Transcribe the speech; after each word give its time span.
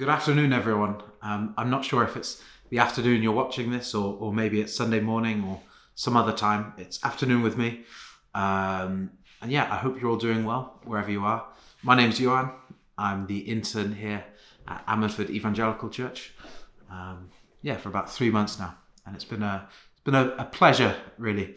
Good 0.00 0.08
afternoon, 0.08 0.54
everyone. 0.54 1.02
Um, 1.20 1.52
I'm 1.58 1.68
not 1.68 1.84
sure 1.84 2.02
if 2.02 2.16
it's 2.16 2.42
the 2.70 2.78
afternoon 2.78 3.22
you're 3.22 3.32
watching 3.32 3.70
this, 3.70 3.94
or, 3.94 4.16
or 4.18 4.32
maybe 4.32 4.58
it's 4.62 4.74
Sunday 4.74 5.00
morning 5.00 5.44
or 5.44 5.60
some 5.94 6.16
other 6.16 6.32
time. 6.32 6.72
It's 6.78 7.04
afternoon 7.04 7.42
with 7.42 7.58
me. 7.58 7.82
Um, 8.34 9.10
and 9.42 9.52
yeah, 9.52 9.70
I 9.70 9.76
hope 9.76 10.00
you're 10.00 10.08
all 10.08 10.16
doing 10.16 10.46
well 10.46 10.80
wherever 10.84 11.10
you 11.10 11.26
are. 11.26 11.46
My 11.82 11.94
name's 11.94 12.18
Iwan. 12.18 12.50
I'm 12.96 13.26
the 13.26 13.40
intern 13.40 13.94
here 13.94 14.24
at 14.66 14.86
Ammanford 14.86 15.28
Evangelical 15.28 15.90
Church. 15.90 16.32
Um, 16.90 17.28
yeah, 17.60 17.76
for 17.76 17.90
about 17.90 18.10
three 18.10 18.30
months 18.30 18.58
now, 18.58 18.78
and 19.04 19.14
it's 19.14 19.26
been 19.26 19.42
a 19.42 19.68
it's 19.92 20.02
been 20.02 20.14
a, 20.14 20.34
a 20.38 20.46
pleasure 20.46 20.96
really 21.18 21.56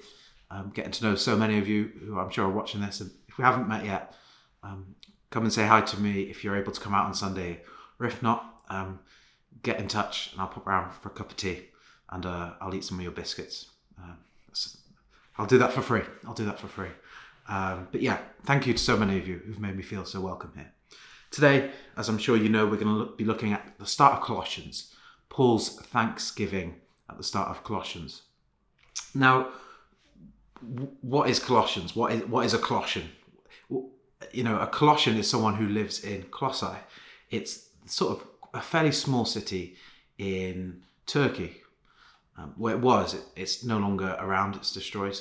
um, 0.52 0.74
getting 0.76 0.92
to 0.92 1.06
know 1.06 1.16
so 1.16 1.38
many 1.38 1.60
of 1.60 1.70
you 1.70 1.94
who 2.06 2.20
I'm 2.20 2.30
sure 2.30 2.48
are 2.48 2.52
watching 2.52 2.82
this. 2.82 3.00
And 3.00 3.10
if 3.30 3.38
we 3.38 3.46
haven't 3.46 3.70
met 3.70 3.86
yet, 3.86 4.14
um, 4.64 4.96
come 5.30 5.44
and 5.44 5.54
say 5.54 5.66
hi 5.66 5.80
to 5.80 6.02
me 6.02 6.24
if 6.24 6.44
you're 6.44 6.58
able 6.58 6.74
to 6.74 6.82
come 6.82 6.94
out 6.94 7.06
on 7.06 7.14
Sunday, 7.14 7.62
or 8.00 8.06
if 8.06 8.22
not, 8.22 8.64
um, 8.70 9.00
get 9.62 9.80
in 9.80 9.88
touch 9.88 10.32
and 10.32 10.42
I'll 10.42 10.48
pop 10.48 10.68
around 10.68 10.94
for 10.94 11.10
a 11.10 11.12
cup 11.12 11.32
of 11.32 11.38
tea 11.38 11.66
and 12.10 12.26
uh, 12.26 12.52
I'll 12.62 12.74
eat 12.74 12.84
some 12.84 12.98
of 12.98 13.04
your 13.04 13.12
biscuits. 13.12 13.68
Um, 13.98 14.18
I'll 15.38 15.46
do 15.46 15.58
that 15.58 15.74
for 15.74 15.82
free. 15.82 16.04
I'll 16.26 16.34
do 16.34 16.46
that 16.46 16.60
for 16.60 16.68
free. 16.68 16.90
Um, 17.50 17.88
but 17.92 18.02
yeah, 18.02 18.20
thank 18.44 18.68
you 18.68 18.74
to 18.74 18.80
so 18.80 18.96
many 18.96 19.18
of 19.18 19.28
you 19.28 19.42
who've 19.46 19.60
made 19.60 19.76
me 19.76 19.84
feel 19.84 20.06
so 20.06 20.22
welcome 20.22 20.52
here. 20.56 20.72
Today, 21.32 21.72
as 21.98 22.10
I'm 22.10 22.20
sure 22.20 22.38
you 22.38 22.50
know, 22.50 22.66
we're 22.66 22.76
going 22.76 22.88
to 22.88 22.94
look, 22.94 23.18
be 23.18 23.26
looking 23.26 23.54
at 23.54 23.78
the 23.80 23.88
start 23.88 24.14
of 24.14 24.22
Colossians, 24.22 24.94
Paul's 25.30 25.80
thanksgiving 25.80 26.76
at 27.10 27.18
the 27.18 27.24
start 27.24 27.50
of 27.50 27.64
Colossians. 27.64 28.22
Now, 29.16 29.50
what 31.02 31.30
is 31.30 31.40
Colossians? 31.40 31.96
What 31.96 32.12
is 32.12 32.26
what 32.26 32.46
is 32.46 32.54
a 32.54 32.60
Colossian? 32.60 33.10
You 34.32 34.44
know, 34.44 34.60
a 34.60 34.68
Colossian 34.68 35.18
is 35.18 35.30
someone 35.30 35.56
who 35.56 35.68
lives 35.68 36.04
in 36.04 36.24
Colossae. 36.32 36.78
It's 37.30 37.70
sort 37.86 38.20
of 38.20 38.28
a 38.54 38.62
fairly 38.62 38.92
small 38.92 39.26
city 39.26 39.76
in 40.18 40.82
Turkey, 41.06 41.58
um, 42.38 42.54
where 42.58 42.76
it 42.76 42.82
was. 42.82 43.14
It, 43.14 43.24
it's 43.36 43.64
no 43.64 43.78
longer 43.78 44.16
around. 44.20 44.56
It's 44.56 44.74
destroyed. 44.74 45.20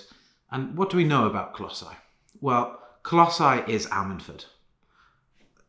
And 0.50 0.76
what 0.76 0.90
do 0.90 0.96
we 0.96 1.04
know 1.04 1.26
about 1.26 1.54
Colossae? 1.54 1.96
Well, 2.40 2.80
Colossae 3.02 3.70
is 3.72 3.86
Ammanford. 3.86 4.44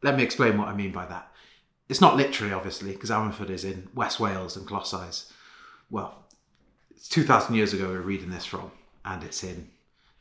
Let 0.02 0.18
me 0.18 0.24
explain 0.24 0.58
what 0.58 0.68
I 0.68 0.76
mean 0.76 0.92
by 0.92 1.06
that. 1.06 1.32
It's 1.90 2.02
not 2.02 2.18
literally, 2.18 2.54
obviously, 2.54 2.92
because 2.92 3.10
Ammanford 3.10 3.50
is 3.50 3.64
in 3.64 3.90
West 3.94 4.20
Wales 4.20 4.56
and 4.58 4.68
Colossae 4.68 5.08
is, 5.10 5.32
well, 5.90 6.26
it's 6.92 7.08
2,000 7.10 7.56
years 7.56 7.74
ago 7.74 7.88
we're 7.88 8.02
reading 8.02 8.30
this 8.30 8.46
from, 8.46 8.72
and 9.06 9.24
it's 9.24 9.44
in 9.44 9.70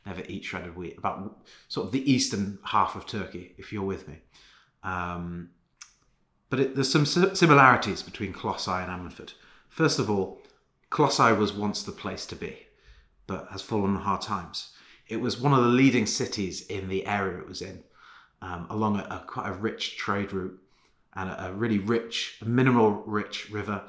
Never 0.05 0.23
Eat 0.27 0.45
Shredded 0.45 0.75
Wheat, 0.75 0.97
about 0.97 1.37
sort 1.67 1.87
of 1.87 1.91
the 1.91 2.11
eastern 2.11 2.59
half 2.63 2.95
of 2.95 3.05
Turkey, 3.05 3.53
if 3.57 3.71
you're 3.71 3.83
with 3.83 4.07
me. 4.07 4.19
Um, 4.83 5.49
but 6.53 6.59
it, 6.59 6.75
there's 6.75 6.91
some 6.91 7.07
similarities 7.07 8.03
between 8.03 8.31
Colossae 8.31 8.69
and 8.69 8.91
Ammanford. 8.91 9.33
First 9.69 9.97
of 9.97 10.07
all, 10.07 10.39
Colossae 10.91 11.33
was 11.33 11.51
once 11.51 11.81
the 11.81 11.91
place 11.91 12.27
to 12.27 12.35
be, 12.35 12.67
but 13.25 13.47
has 13.49 13.63
fallen 13.63 13.95
on 13.95 14.01
hard 14.03 14.21
times. 14.21 14.71
It 15.07 15.19
was 15.19 15.41
one 15.41 15.51
of 15.51 15.63
the 15.63 15.69
leading 15.71 16.05
cities 16.05 16.63
in 16.67 16.89
the 16.89 17.07
area 17.07 17.39
it 17.39 17.47
was 17.47 17.63
in, 17.63 17.81
um, 18.43 18.67
along 18.69 18.99
a, 18.99 19.07
a, 19.09 19.23
quite 19.25 19.49
a 19.49 19.53
rich 19.53 19.97
trade 19.97 20.31
route 20.31 20.61
and 21.15 21.31
a, 21.31 21.47
a 21.47 21.53
really 21.53 21.79
rich, 21.79 22.37
mineral 22.45 23.01
rich 23.07 23.49
river. 23.49 23.81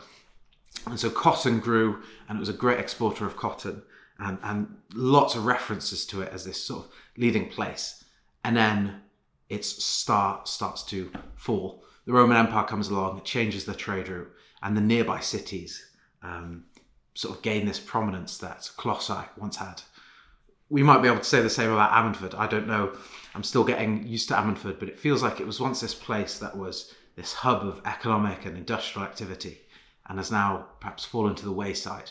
And 0.87 0.99
so 0.99 1.11
cotton 1.11 1.61
grew, 1.61 2.01
and 2.31 2.39
it 2.39 2.41
was 2.41 2.49
a 2.49 2.55
great 2.55 2.81
exporter 2.81 3.27
of 3.27 3.37
cotton, 3.37 3.83
and, 4.19 4.39
and 4.43 4.75
lots 4.95 5.35
of 5.35 5.45
references 5.45 6.07
to 6.07 6.23
it 6.23 6.33
as 6.33 6.47
this 6.47 6.65
sort 6.65 6.87
of 6.87 6.93
leading 7.19 7.51
place. 7.51 8.03
And 8.43 8.57
then 8.57 9.03
its 9.51 9.85
star 9.85 10.41
starts 10.47 10.83
to 10.85 11.13
fall 11.37 11.85
the 12.07 12.13
Roman 12.13 12.37
Empire 12.37 12.65
comes 12.65 12.89
along, 12.89 13.19
it 13.19 13.25
changes 13.25 13.65
the 13.65 13.75
trade 13.75 14.09
route, 14.09 14.31
and 14.63 14.77
the 14.77 14.81
nearby 14.81 15.21
cities 15.21 15.91
um, 16.23 16.65
sort 17.15 17.37
of 17.37 17.43
gain 17.43 17.67
this 17.67 17.79
prominence 17.79 18.39
that 18.39 18.71
Colossae 18.77 19.29
once 19.37 19.57
had. 19.57 19.83
We 20.69 20.83
might 20.83 21.03
be 21.03 21.09
able 21.09 21.19
to 21.19 21.25
say 21.25 21.43
the 21.43 21.51
same 21.51 21.71
about 21.71 21.93
Ammanford. 21.93 22.35
I 22.35 22.47
don't 22.47 22.67
know. 22.67 22.97
I'm 23.35 23.43
still 23.43 23.65
getting 23.65 24.07
used 24.07 24.29
to 24.29 24.35
Ammanford, 24.35 24.79
but 24.79 24.89
it 24.89 24.99
feels 24.99 25.23
like 25.23 25.41
it 25.41 25.47
was 25.47 25.61
once 25.61 25.81
this 25.81 25.95
place 25.95 26.39
that 26.39 26.57
was 26.57 26.95
this 27.17 27.33
hub 27.33 27.65
of 27.65 27.81
economic 27.85 28.45
and 28.45 28.57
industrial 28.57 29.07
activity 29.07 29.61
and 30.09 30.19
has 30.19 30.31
now 30.31 30.67
perhaps 30.81 31.05
fallen 31.05 31.35
to 31.37 31.45
the 31.45 31.53
wayside 31.53 32.11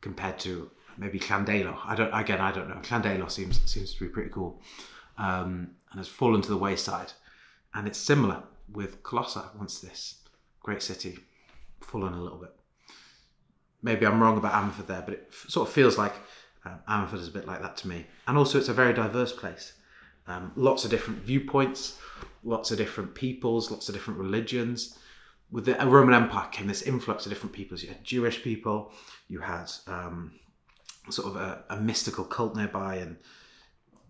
compared 0.00 0.38
to 0.40 0.70
maybe 0.98 1.18
Llandeilo. 1.18 1.78
I 1.84 1.94
don't 1.94 2.12
again 2.12 2.40
I 2.40 2.52
don't 2.52 2.68
know. 2.68 2.80
Llandeilo 2.82 3.30
seems 3.30 3.60
seems 3.70 3.94
to 3.94 4.00
be 4.00 4.08
pretty 4.08 4.30
cool. 4.30 4.60
Um, 5.18 5.72
and 5.90 5.98
has 5.98 6.08
fallen 6.08 6.40
to 6.42 6.48
the 6.48 6.56
wayside. 6.56 7.12
And 7.74 7.86
it's 7.86 7.98
similar 7.98 8.42
with 8.72 9.02
Colossa 9.02 9.56
once 9.56 9.80
this 9.80 10.20
great 10.60 10.82
city 10.82 11.18
fallen 11.80 12.14
a 12.14 12.22
little 12.22 12.38
bit. 12.38 12.54
Maybe 13.82 14.06
I'm 14.06 14.22
wrong 14.22 14.36
about 14.36 14.52
Ammanford 14.52 14.86
there, 14.86 15.02
but 15.02 15.14
it 15.14 15.26
f- 15.30 15.46
sort 15.48 15.68
of 15.68 15.74
feels 15.74 15.96
like 15.96 16.14
um, 16.64 16.80
Ammanford 16.88 17.20
is 17.20 17.28
a 17.28 17.32
bit 17.32 17.46
like 17.46 17.62
that 17.62 17.76
to 17.78 17.88
me. 17.88 18.06
And 18.26 18.36
also, 18.36 18.58
it's 18.58 18.68
a 18.68 18.74
very 18.74 18.92
diverse 18.92 19.32
place. 19.32 19.72
Um, 20.26 20.52
lots 20.54 20.84
of 20.84 20.90
different 20.90 21.20
viewpoints, 21.20 21.98
lots 22.44 22.70
of 22.70 22.78
different 22.78 23.14
peoples, 23.14 23.70
lots 23.70 23.88
of 23.88 23.94
different 23.94 24.20
religions. 24.20 24.98
With 25.50 25.64
the 25.64 25.74
Roman 25.74 26.14
Empire 26.14 26.48
came 26.52 26.68
this 26.68 26.82
influx 26.82 27.26
of 27.26 27.30
different 27.30 27.54
peoples. 27.54 27.82
You 27.82 27.88
had 27.88 28.04
Jewish 28.04 28.42
people, 28.42 28.92
you 29.28 29.40
had 29.40 29.70
um, 29.88 30.32
sort 31.08 31.34
of 31.34 31.36
a, 31.36 31.64
a, 31.70 31.80
mystical 31.80 32.24
cult 32.24 32.54
nearby, 32.54 32.96
and 32.96 33.16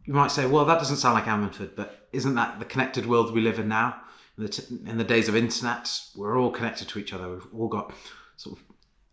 you 0.04 0.12
might 0.12 0.30
say, 0.30 0.44
well, 0.44 0.66
that 0.66 0.78
doesn't 0.78 0.96
sound 0.96 1.14
like 1.14 1.24
Ammanford, 1.24 1.76
but 1.76 2.08
isn't 2.12 2.34
that 2.34 2.58
the 2.58 2.66
connected 2.66 3.06
world 3.06 3.32
we 3.32 3.40
live 3.40 3.58
in 3.58 3.68
now? 3.68 4.02
In 4.40 4.46
the, 4.46 4.52
t- 4.52 4.76
in 4.86 4.96
the 4.96 5.04
days 5.04 5.28
of 5.28 5.36
internet, 5.36 6.00
we're 6.16 6.38
all 6.38 6.50
connected 6.50 6.88
to 6.88 6.98
each 6.98 7.12
other. 7.12 7.28
We've 7.28 7.54
all 7.54 7.68
got 7.68 7.92
sort 8.36 8.58
of 8.58 8.64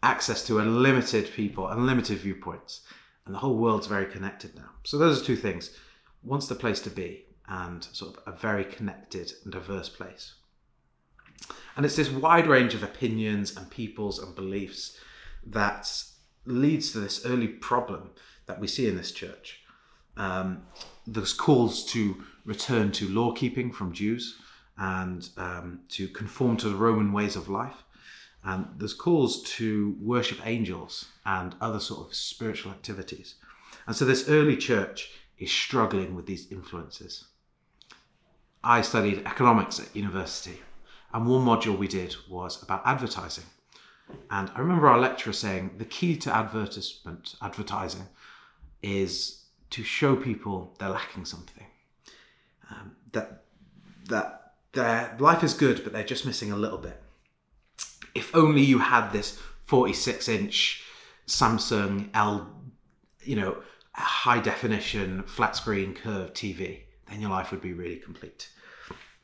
access 0.02 0.46
to 0.48 0.60
unlimited 0.60 1.30
people, 1.34 1.68
unlimited 1.68 2.20
viewpoints, 2.20 2.82
and 3.26 3.36
the 3.36 3.40
whole 3.40 3.58
world's 3.58 3.88
very 3.88 4.06
connected 4.06 4.56
now. 4.56 4.70
So 4.84 4.98
those 4.98 5.22
are 5.22 5.26
two 5.26 5.36
things. 5.36 5.76
Once 6.24 6.48
the 6.48 6.56
place 6.56 6.80
to 6.82 6.90
be, 6.90 7.26
and 7.50 7.84
sort 7.92 8.16
of 8.16 8.34
a 8.34 8.38
very 8.38 8.66
connected 8.66 9.32
and 9.44 9.54
diverse 9.54 9.90
place. 9.90 10.36
And 11.76 11.86
it's 11.86 11.96
this 11.96 12.10
wide 12.10 12.48
range 12.48 12.74
of 12.74 12.84
opinions 12.84 13.56
and 13.56 13.70
peoples 13.70 14.20
and 14.20 14.36
beliefs 14.36 14.98
that 15.46 15.90
leads 16.46 16.92
to 16.92 17.00
this 17.00 17.26
early 17.26 17.48
problem 17.48 18.12
that 18.48 18.60
we 18.60 18.68
see 18.68 18.88
in 18.88 18.98
this 18.98 19.12
church. 19.12 19.62
Um, 20.18 20.64
there's 21.06 21.32
calls 21.32 21.86
to 21.92 22.24
return 22.44 22.92
to 22.94 23.08
law 23.08 23.34
keeping 23.34 23.72
from 23.72 23.94
Jews 23.94 24.38
and 24.78 25.30
um, 25.38 25.82
to 25.90 26.08
conform 26.08 26.58
to 26.58 26.70
the 26.70 26.76
Roman 26.76 27.12
ways 27.12 27.36
of 27.36 27.50
life. 27.50 27.84
And 28.44 28.68
there's 28.78 28.94
calls 28.94 29.44
to 29.58 29.96
worship 30.00 30.46
angels 30.46 31.06
and 31.26 31.56
other 31.60 31.80
sort 31.80 32.08
of 32.08 32.16
spiritual 32.16 32.72
activities. 32.72 33.36
And 33.88 33.96
so 33.96 34.06
this 34.06 34.30
early 34.30 34.56
church 34.56 35.12
is 35.38 35.52
struggling 35.52 36.16
with 36.16 36.26
these 36.26 36.52
influences. 36.52 37.26
I 38.64 38.82
studied 38.82 39.26
economics 39.26 39.80
at 39.80 39.96
university, 39.96 40.60
and 41.14 41.26
one 41.26 41.46
module 41.46 41.78
we 41.78 41.88
did 41.88 42.16
was 42.30 42.62
about 42.62 42.82
advertising. 42.86 43.46
And 44.30 44.50
I 44.56 44.60
remember 44.60 44.88
our 44.88 45.00
lecturer 45.00 45.34
saying 45.34 45.76
the 45.78 45.86
key 45.86 46.18
to 46.18 46.36
advertisement, 46.36 47.36
advertising, 47.42 48.08
is 48.82 49.44
to 49.70 49.84
show 49.84 50.16
people 50.16 50.76
they're 50.80 50.90
lacking 50.90 51.26
something. 51.26 51.66
Um, 52.70 52.96
that 53.12 53.44
that 54.10 54.47
their 54.78 55.16
life 55.20 55.44
is 55.44 55.54
good, 55.56 55.84
but 55.84 55.92
they're 55.92 56.04
just 56.04 56.26
missing 56.26 56.52
a 56.52 56.56
little 56.56 56.78
bit. 56.78 57.02
If 58.14 58.34
only 58.36 58.62
you 58.62 58.80
had 58.80 59.12
this 59.12 59.40
46 59.66 60.28
inch 60.30 60.84
Samsung 61.28 62.10
L, 62.14 62.48
you 63.24 63.36
know, 63.36 63.58
high 63.94 64.40
definition 64.40 65.24
flat 65.24 65.56
screen 65.56 65.96
curved 65.96 66.36
TV, 66.36 66.82
then 67.10 67.20
your 67.22 67.32
life 67.32 67.52
would 67.52 67.62
be 67.62 67.74
really 67.74 67.98
complete. 67.98 68.50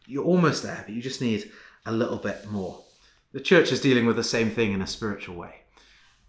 You're 0.08 0.26
almost 0.26 0.64
there, 0.64 0.84
but 0.86 0.96
you 0.96 1.02
just 1.02 1.22
need 1.22 1.52
a 1.86 1.92
little 1.92 2.18
bit 2.18 2.50
more. 2.50 2.84
The 3.32 3.40
church 3.40 3.72
is 3.72 3.80
dealing 3.80 4.06
with 4.06 4.16
the 4.16 4.24
same 4.24 4.50
thing 4.50 4.74
in 4.74 4.82
a 4.82 4.88
spiritual 4.88 5.36
way. 5.36 5.62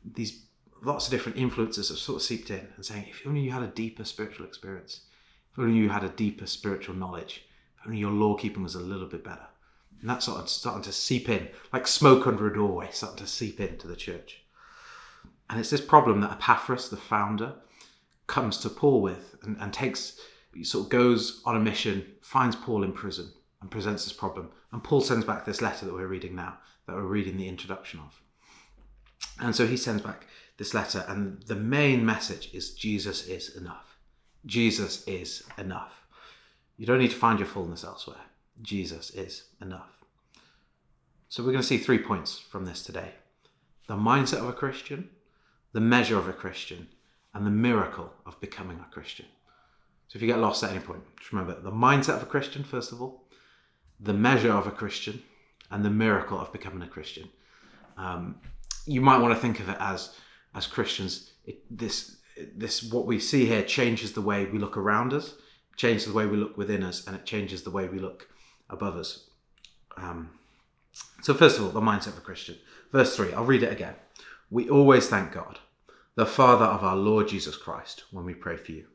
These 0.04 0.44
lots 0.82 1.06
of 1.06 1.10
different 1.10 1.38
influences 1.38 1.88
have 1.88 1.98
sort 1.98 2.16
of 2.16 2.22
seeped 2.22 2.50
in 2.50 2.68
and 2.76 2.84
saying, 2.84 3.06
if 3.08 3.26
only 3.26 3.40
you 3.40 3.52
had 3.52 3.62
a 3.62 3.68
deeper 3.68 4.04
spiritual 4.04 4.46
experience, 4.46 5.00
if 5.52 5.58
only 5.58 5.78
you 5.78 5.88
had 5.88 6.04
a 6.04 6.10
deeper 6.10 6.46
spiritual 6.46 6.94
knowledge, 6.94 7.46
only 7.86 7.98
your 7.98 8.10
law 8.10 8.34
keeping 8.34 8.62
was 8.62 8.74
a 8.74 8.80
little 8.80 9.06
bit 9.06 9.24
better. 9.24 9.46
And 10.00 10.10
that's 10.10 10.26
sort 10.26 10.40
of 10.40 10.48
starting 10.48 10.82
to 10.82 10.92
seep 10.92 11.28
in, 11.28 11.48
like 11.72 11.86
smoke 11.86 12.26
under 12.26 12.46
a 12.46 12.54
doorway, 12.54 12.88
starting 12.92 13.24
to 13.24 13.30
seep 13.30 13.60
into 13.60 13.86
the 13.86 13.96
church. 13.96 14.42
And 15.48 15.60
it's 15.60 15.70
this 15.70 15.80
problem 15.80 16.20
that 16.20 16.32
Epaphras, 16.32 16.88
the 16.88 16.96
founder, 16.96 17.54
comes 18.26 18.58
to 18.58 18.70
Paul 18.70 19.02
with 19.02 19.36
and, 19.42 19.56
and 19.60 19.72
takes, 19.72 20.18
sort 20.62 20.84
of 20.84 20.90
goes 20.90 21.42
on 21.44 21.56
a 21.56 21.60
mission, 21.60 22.04
finds 22.22 22.56
Paul 22.56 22.82
in 22.82 22.92
prison, 22.92 23.32
and 23.60 23.70
presents 23.70 24.04
this 24.04 24.12
problem. 24.12 24.50
And 24.72 24.82
Paul 24.82 25.00
sends 25.00 25.24
back 25.24 25.44
this 25.44 25.62
letter 25.62 25.86
that 25.86 25.94
we're 25.94 26.06
reading 26.06 26.34
now, 26.34 26.58
that 26.86 26.96
we're 26.96 27.02
reading 27.02 27.36
the 27.36 27.48
introduction 27.48 28.00
of. 28.00 28.20
And 29.40 29.54
so 29.54 29.66
he 29.66 29.76
sends 29.76 30.02
back 30.02 30.26
this 30.56 30.74
letter, 30.74 31.04
and 31.08 31.42
the 31.44 31.56
main 31.56 32.04
message 32.04 32.50
is 32.54 32.74
Jesus 32.74 33.26
is 33.26 33.56
enough. 33.56 33.98
Jesus 34.46 35.06
is 35.06 35.42
enough. 35.58 36.03
You 36.76 36.86
don't 36.86 36.98
need 36.98 37.10
to 37.10 37.16
find 37.16 37.38
your 37.38 37.48
fullness 37.48 37.84
elsewhere. 37.84 38.20
Jesus 38.62 39.10
is 39.10 39.44
enough. 39.60 39.90
So 41.28 41.42
we're 41.42 41.52
going 41.52 41.62
to 41.62 41.66
see 41.66 41.78
three 41.78 41.98
points 41.98 42.38
from 42.38 42.64
this 42.64 42.82
today 42.82 43.12
the 43.86 43.96
mindset 43.96 44.38
of 44.38 44.48
a 44.48 44.52
Christian, 44.52 45.10
the 45.72 45.80
measure 45.80 46.16
of 46.16 46.28
a 46.28 46.32
Christian, 46.32 46.88
and 47.34 47.44
the 47.44 47.50
miracle 47.50 48.12
of 48.24 48.40
becoming 48.40 48.78
a 48.78 48.92
Christian. 48.92 49.26
So 50.08 50.16
if 50.16 50.22
you 50.22 50.28
get 50.28 50.38
lost 50.38 50.62
at 50.62 50.70
any 50.70 50.80
point, 50.80 51.02
just 51.18 51.32
remember 51.32 51.60
the 51.60 51.72
mindset 51.72 52.16
of 52.16 52.22
a 52.22 52.26
Christian, 52.26 52.64
first 52.64 52.92
of 52.92 53.02
all, 53.02 53.24
the 54.00 54.14
measure 54.14 54.52
of 54.52 54.66
a 54.66 54.70
Christian, 54.70 55.22
and 55.70 55.84
the 55.84 55.90
miracle 55.90 56.38
of 56.38 56.52
becoming 56.52 56.82
a 56.82 56.88
Christian. 56.88 57.28
Um, 57.96 58.36
you 58.86 59.00
might 59.00 59.18
want 59.18 59.34
to 59.34 59.40
think 59.40 59.60
of 59.60 59.68
it 59.68 59.76
as 59.80 60.14
as 60.54 60.66
Christians, 60.66 61.32
it, 61.44 61.62
this 61.70 62.18
this 62.56 62.82
what 62.82 63.06
we 63.06 63.18
see 63.18 63.46
here 63.46 63.62
changes 63.62 64.12
the 64.12 64.20
way 64.20 64.46
we 64.46 64.58
look 64.58 64.76
around 64.76 65.12
us, 65.12 65.34
changes 65.76 66.06
the 66.06 66.12
way 66.12 66.26
we 66.26 66.36
look 66.36 66.56
within 66.56 66.82
us, 66.82 67.06
and 67.06 67.16
it 67.16 67.26
changes 67.26 67.62
the 67.62 67.70
way 67.70 67.88
we 67.88 67.98
look 67.98 68.28
above 68.70 68.96
us. 68.96 69.28
Um, 69.96 70.30
so 71.22 71.34
first 71.34 71.58
of 71.58 71.64
all, 71.64 71.70
the 71.70 71.80
mindset 71.80 72.08
of 72.08 72.18
a 72.18 72.22
Christian. 72.22 72.56
Verse 72.92 73.16
three. 73.16 73.32
I'll 73.32 73.44
read 73.44 73.62
it 73.62 73.72
again. 73.72 73.94
We 74.50 74.68
always 74.68 75.08
thank 75.08 75.32
God, 75.32 75.58
the 76.14 76.26
Father 76.26 76.64
of 76.64 76.84
our 76.84 76.96
Lord 76.96 77.28
Jesus 77.28 77.56
Christ, 77.56 78.04
when 78.10 78.24
we 78.24 78.34
pray 78.34 78.56
for 78.56 78.72
you. 78.72 78.86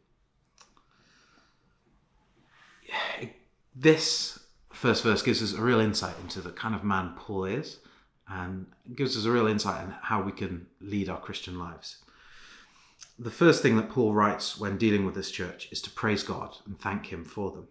This 3.75 4.40
first 4.74 5.04
verse 5.04 5.22
gives 5.22 5.42
us 5.42 5.54
a 5.54 5.62
real 5.62 5.80
insight 5.80 6.16
into 6.22 6.42
the 6.42 6.52
kind 6.52 6.75
of 6.75 6.84
man 6.84 7.14
Paul 7.18 7.46
is 7.46 7.80
and 8.28 8.66
gives 8.96 9.16
us 9.18 9.25
a 9.25 9.32
real 9.32 9.48
insight 9.48 9.82
on 9.82 9.96
how 10.02 10.22
we 10.22 10.32
can 10.32 10.68
lead 10.82 11.10
our 11.10 11.20
Christian 11.20 11.58
lives. 11.58 11.98
The 13.21 13.30
first 13.30 13.62
thing 13.62 13.75
that 13.75 13.89
Paul 13.89 14.13
writes 14.13 14.57
when 14.57 14.77
dealing 14.77 15.06
with 15.06 15.13
this 15.13 15.30
church 15.30 15.68
is 15.74 15.81
to 15.81 15.89
praise 15.89 16.24
God 16.24 16.56
and 16.66 16.80
thank 16.80 17.07
Him 17.07 17.25
for 17.25 17.51
them. 17.51 17.68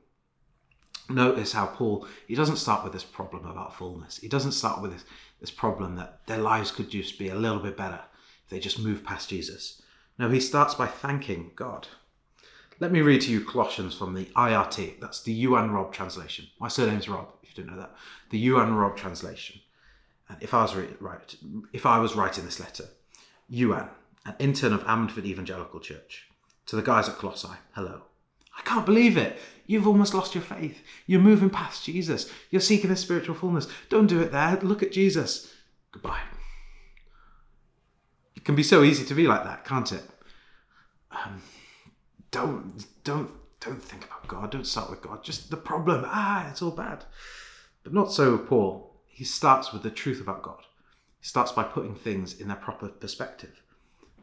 Notice 1.08 1.52
how 1.52 1.68
Paul, 1.68 2.06
he 2.26 2.34
doesn't 2.34 2.56
start 2.56 2.84
with 2.84 2.92
this 2.92 3.04
problem 3.04 3.46
about 3.46 3.74
fullness. 3.74 4.18
He 4.18 4.28
doesn't 4.28 4.52
start 4.52 4.82
with 4.82 4.92
this, 4.92 5.04
this 5.40 5.50
problem 5.50 5.96
that 5.96 6.26
their 6.26 6.36
lives 6.36 6.70
could 6.70 6.90
just 6.90 7.18
be 7.18 7.30
a 7.30 7.34
little 7.34 7.60
bit 7.60 7.78
better 7.78 8.00
if 8.44 8.50
they 8.50 8.58
just 8.58 8.78
move 8.78 9.02
past 9.02 9.30
Jesus. 9.30 9.80
No, 10.18 10.28
he 10.28 10.38
starts 10.38 10.74
by 10.74 10.86
thanking 10.86 11.52
God. 11.56 11.88
Let 12.78 12.92
me 12.92 13.00
read 13.00 13.22
to 13.22 13.32
you 13.32 13.42
Colossians 13.42 13.96
from 13.96 14.12
the 14.12 14.26
IRT. 14.26 15.00
That's 15.00 15.22
the 15.22 15.46
Iwan 15.46 15.70
Robb 15.70 15.94
translation. 15.94 16.48
My 16.60 16.68
surname's 16.68 17.08
Robb, 17.08 17.28
if 17.42 17.48
you 17.48 17.54
didn't 17.54 17.74
know 17.74 17.80
that. 17.80 17.94
The 18.28 18.50
Iwan 18.50 18.74
Robb 18.74 18.98
translation. 18.98 19.60
And 20.28 20.36
if 20.42 20.52
I 20.52 20.60
was 20.60 20.74
right, 21.00 21.36
if 21.72 21.86
I 21.86 21.98
was 22.00 22.14
writing 22.14 22.44
this 22.44 22.60
letter, 22.60 22.84
Iwan, 23.50 23.88
an 24.28 24.34
intern 24.38 24.72
of 24.72 24.84
Ammanford 24.84 25.24
Evangelical 25.24 25.80
Church, 25.80 26.26
to 26.66 26.76
the 26.76 26.82
guys 26.82 27.08
at 27.08 27.16
Colossae, 27.16 27.48
hello. 27.72 28.02
I 28.56 28.62
can't 28.62 28.86
believe 28.86 29.16
it. 29.16 29.38
You've 29.66 29.86
almost 29.86 30.14
lost 30.14 30.34
your 30.34 30.42
faith. 30.42 30.82
You're 31.06 31.20
moving 31.20 31.50
past 31.50 31.84
Jesus. 31.84 32.30
You're 32.50 32.60
seeking 32.60 32.90
a 32.90 32.96
spiritual 32.96 33.34
fullness. 33.34 33.68
Don't 33.88 34.06
do 34.06 34.20
it 34.20 34.32
there. 34.32 34.58
Look 34.62 34.82
at 34.82 34.92
Jesus. 34.92 35.52
Goodbye. 35.92 36.20
It 38.36 38.44
can 38.44 38.54
be 38.54 38.62
so 38.62 38.82
easy 38.82 39.04
to 39.04 39.14
be 39.14 39.26
like 39.26 39.44
that, 39.44 39.64
can't 39.64 39.92
it? 39.92 40.02
Um, 41.10 41.42
don't 42.30 42.84
don't 43.04 43.30
don't 43.60 43.82
think 43.82 44.04
about 44.04 44.26
God. 44.26 44.50
Don't 44.50 44.66
start 44.66 44.90
with 44.90 45.02
God. 45.02 45.22
Just 45.22 45.50
the 45.50 45.56
problem. 45.56 46.04
Ah, 46.06 46.48
it's 46.50 46.62
all 46.62 46.70
bad. 46.70 47.04
But 47.84 47.94
not 47.94 48.12
so 48.12 48.38
Paul 48.38 48.88
he 49.18 49.24
starts 49.24 49.72
with 49.72 49.82
the 49.82 49.90
truth 49.90 50.20
about 50.20 50.42
God. 50.42 50.62
He 51.18 51.26
starts 51.26 51.50
by 51.50 51.64
putting 51.64 51.96
things 51.96 52.38
in 52.38 52.46
their 52.46 52.56
proper 52.56 52.86
perspective, 52.86 53.62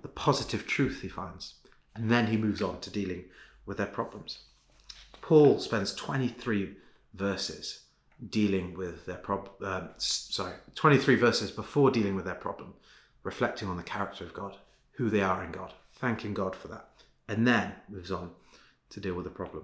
the 0.06 0.10
positive 0.10 0.68
truth 0.68 1.02
he 1.02 1.08
finds, 1.08 1.56
and 1.96 2.12
then 2.12 2.28
he 2.28 2.38
moves 2.38 2.62
on 2.62 2.80
to 2.80 2.92
dealing 2.92 3.24
with 3.66 3.78
their 3.78 3.88
problems. 3.88 4.44
Paul 5.20 5.58
spends 5.58 5.96
23 5.96 6.76
verses 7.16 7.86
dealing 8.30 8.78
with 8.78 9.08
their 9.08 9.18
problem. 9.18 9.52
Um, 9.64 9.90
sorry, 9.98 10.54
23 10.76 11.16
verses 11.16 11.50
before 11.50 11.90
dealing 11.90 12.16
with 12.16 12.26
their 12.26 12.36
problem, 12.36 12.76
reflecting 13.24 13.68
on 13.68 13.78
the 13.78 13.84
character 13.84 14.24
of 14.24 14.36
God, 14.36 14.58
who 14.92 15.10
they 15.10 15.22
are 15.22 15.44
in 15.44 15.52
God, 15.52 15.74
thanking 15.96 16.36
God 16.36 16.56
for 16.56 16.68
that, 16.68 16.88
and 17.28 17.48
then 17.48 17.74
moves 17.90 18.12
on 18.12 18.30
to 18.92 19.00
deal 19.00 19.16
with 19.16 19.26
the 19.26 19.32
problem. 19.32 19.64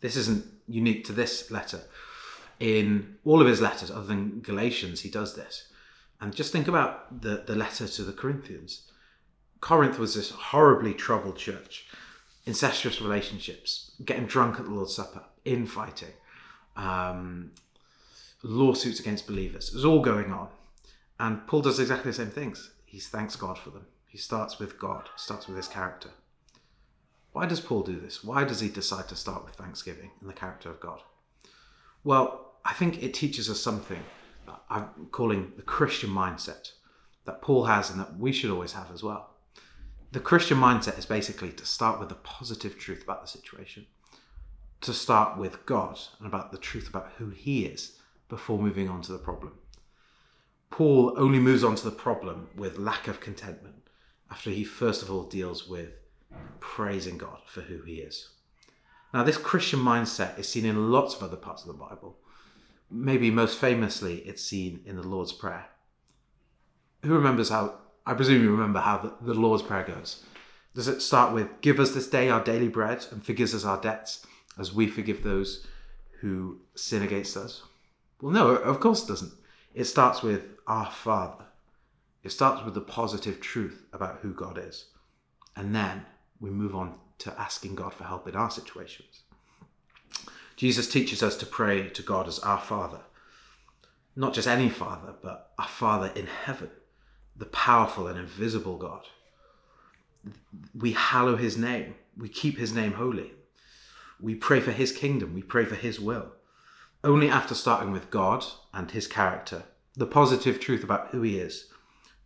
This 0.00 0.16
isn't 0.16 0.46
unique 0.66 1.04
to 1.04 1.12
this 1.12 1.50
letter. 1.50 1.82
In 2.58 3.18
all 3.26 3.42
of 3.42 3.46
his 3.46 3.60
letters, 3.60 3.90
other 3.90 4.06
than 4.06 4.40
Galatians, 4.40 5.02
he 5.02 5.10
does 5.10 5.36
this. 5.36 5.66
And 6.20 6.34
just 6.34 6.52
think 6.52 6.68
about 6.68 7.22
the, 7.22 7.44
the 7.46 7.54
letter 7.54 7.88
to 7.88 8.02
the 8.02 8.12
Corinthians. 8.12 8.90
Corinth 9.60 9.98
was 9.98 10.14
this 10.14 10.30
horribly 10.30 10.94
troubled 10.94 11.36
church, 11.36 11.86
incestuous 12.46 13.00
relationships, 13.00 13.92
getting 14.04 14.26
drunk 14.26 14.58
at 14.58 14.64
the 14.64 14.70
Lord's 14.70 14.94
Supper, 14.94 15.22
infighting, 15.44 16.12
um, 16.76 17.52
lawsuits 18.42 19.00
against 19.00 19.26
believers. 19.26 19.70
It 19.70 19.74
was 19.74 19.84
all 19.84 20.02
going 20.02 20.32
on. 20.32 20.48
And 21.18 21.46
Paul 21.46 21.62
does 21.62 21.78
exactly 21.78 22.10
the 22.10 22.16
same 22.16 22.30
things. 22.30 22.70
He 22.84 22.98
thanks 22.98 23.36
God 23.36 23.58
for 23.58 23.70
them. 23.70 23.86
He 24.06 24.18
starts 24.18 24.58
with 24.58 24.78
God, 24.78 25.08
starts 25.16 25.46
with 25.46 25.56
his 25.56 25.68
character. 25.68 26.10
Why 27.32 27.46
does 27.46 27.60
Paul 27.60 27.82
do 27.82 28.00
this? 28.00 28.24
Why 28.24 28.44
does 28.44 28.60
he 28.60 28.68
decide 28.68 29.08
to 29.08 29.16
start 29.16 29.44
with 29.44 29.54
thanksgiving 29.54 30.10
and 30.20 30.28
the 30.28 30.34
character 30.34 30.68
of 30.68 30.80
God? 30.80 31.00
Well, 32.02 32.54
I 32.64 32.72
think 32.72 33.02
it 33.02 33.14
teaches 33.14 33.48
us 33.48 33.60
something 33.60 34.02
I'm 34.68 35.08
calling 35.10 35.52
the 35.56 35.62
Christian 35.62 36.10
mindset 36.10 36.72
that 37.24 37.42
Paul 37.42 37.64
has 37.64 37.90
and 37.90 38.00
that 38.00 38.18
we 38.18 38.32
should 38.32 38.50
always 38.50 38.72
have 38.72 38.90
as 38.92 39.02
well. 39.02 39.30
The 40.12 40.20
Christian 40.20 40.58
mindset 40.58 40.98
is 40.98 41.06
basically 41.06 41.52
to 41.52 41.64
start 41.64 42.00
with 42.00 42.08
the 42.08 42.16
positive 42.16 42.78
truth 42.78 43.04
about 43.04 43.22
the 43.22 43.28
situation, 43.28 43.86
to 44.80 44.92
start 44.92 45.38
with 45.38 45.64
God 45.66 45.98
and 46.18 46.26
about 46.26 46.50
the 46.50 46.58
truth 46.58 46.88
about 46.88 47.12
who 47.18 47.30
he 47.30 47.66
is 47.66 47.98
before 48.28 48.58
moving 48.58 48.88
on 48.88 49.02
to 49.02 49.12
the 49.12 49.18
problem. 49.18 49.58
Paul 50.70 51.14
only 51.16 51.38
moves 51.38 51.64
on 51.64 51.74
to 51.76 51.84
the 51.84 51.90
problem 51.90 52.48
with 52.56 52.78
lack 52.78 53.08
of 53.08 53.20
contentment 53.20 53.88
after 54.30 54.50
he 54.50 54.64
first 54.64 55.02
of 55.02 55.10
all 55.10 55.24
deals 55.24 55.68
with 55.68 55.90
praising 56.60 57.18
God 57.18 57.40
for 57.46 57.62
who 57.62 57.82
He 57.82 57.96
is. 57.96 58.28
Now, 59.12 59.24
this 59.24 59.36
Christian 59.36 59.80
mindset 59.80 60.38
is 60.38 60.48
seen 60.48 60.64
in 60.64 60.92
lots 60.92 61.14
of 61.16 61.22
other 61.22 61.36
parts 61.36 61.62
of 61.62 61.68
the 61.68 61.74
Bible. 61.74 62.16
Maybe 62.90 63.30
most 63.30 63.58
famously, 63.58 64.18
it's 64.20 64.42
seen 64.42 64.80
in 64.84 64.96
the 64.96 65.06
Lord's 65.06 65.32
Prayer. 65.32 65.66
Who 67.04 67.14
remembers 67.14 67.48
how? 67.48 67.74
I 68.04 68.14
presume 68.14 68.42
you 68.42 68.50
remember 68.50 68.80
how 68.80 69.16
the, 69.20 69.34
Lord's 69.34 69.62
Prayer 69.62 69.84
goes. 69.84 70.24
Does 70.74 70.88
it 70.88 71.00
start 71.00 71.32
with, 71.32 71.60
Give 71.60 71.78
us 71.78 71.92
this 71.92 72.08
day 72.08 72.28
our 72.28 72.42
daily 72.42 72.68
bread 72.68 73.06
and 73.10 73.24
forgive 73.24 73.54
us 73.54 73.64
our 73.64 73.80
debts 73.80 74.26
as 74.58 74.74
we 74.74 74.86
forgive 74.86 75.22
those 75.22 75.66
who 76.20 76.60
sin 76.74 77.02
against 77.02 77.36
us? 77.36 77.62
Well, 78.20 78.32
no, 78.32 78.48
of 78.48 78.80
course 78.80 79.04
it 79.04 79.08
doesn't. 79.08 79.32
It 79.74 79.84
starts 79.84 80.22
with, 80.22 80.42
Our 80.66 80.90
Father. 80.90 81.44
It 82.22 82.32
starts 82.32 82.64
with 82.64 82.74
the 82.74 82.80
positive 82.80 83.40
truth 83.40 83.84
about 83.92 84.18
who 84.20 84.34
God 84.34 84.58
is. 84.58 84.86
And 85.56 85.74
then 85.74 86.04
we 86.40 86.50
move 86.50 86.74
on 86.74 86.98
to 87.18 87.40
asking 87.40 87.76
God 87.76 87.94
for 87.94 88.04
help 88.04 88.28
in 88.28 88.34
our 88.34 88.50
situations. 88.50 89.22
Jesus 90.60 90.86
teaches 90.86 91.22
us 91.22 91.38
to 91.38 91.46
pray 91.46 91.88
to 91.88 92.02
God 92.02 92.28
as 92.28 92.38
our 92.40 92.60
Father. 92.60 93.00
Not 94.14 94.34
just 94.34 94.46
any 94.46 94.68
Father, 94.68 95.14
but 95.22 95.52
our 95.58 95.66
Father 95.66 96.12
in 96.14 96.26
heaven, 96.26 96.68
the 97.34 97.46
powerful 97.46 98.06
and 98.06 98.18
invisible 98.18 98.76
God. 98.76 99.06
We 100.78 100.92
hallow 100.92 101.36
his 101.36 101.56
name, 101.56 101.94
we 102.14 102.28
keep 102.28 102.58
his 102.58 102.74
name 102.74 102.92
holy. 102.92 103.32
We 104.20 104.34
pray 104.34 104.60
for 104.60 104.70
his 104.70 104.92
kingdom, 104.92 105.32
we 105.32 105.40
pray 105.40 105.64
for 105.64 105.76
his 105.76 105.98
will. 105.98 106.32
Only 107.02 107.30
after 107.30 107.54
starting 107.54 107.90
with 107.90 108.10
God 108.10 108.44
and 108.74 108.90
his 108.90 109.06
character, 109.06 109.62
the 109.96 110.04
positive 110.04 110.60
truth 110.60 110.84
about 110.84 111.08
who 111.08 111.22
he 111.22 111.38
is, 111.38 111.70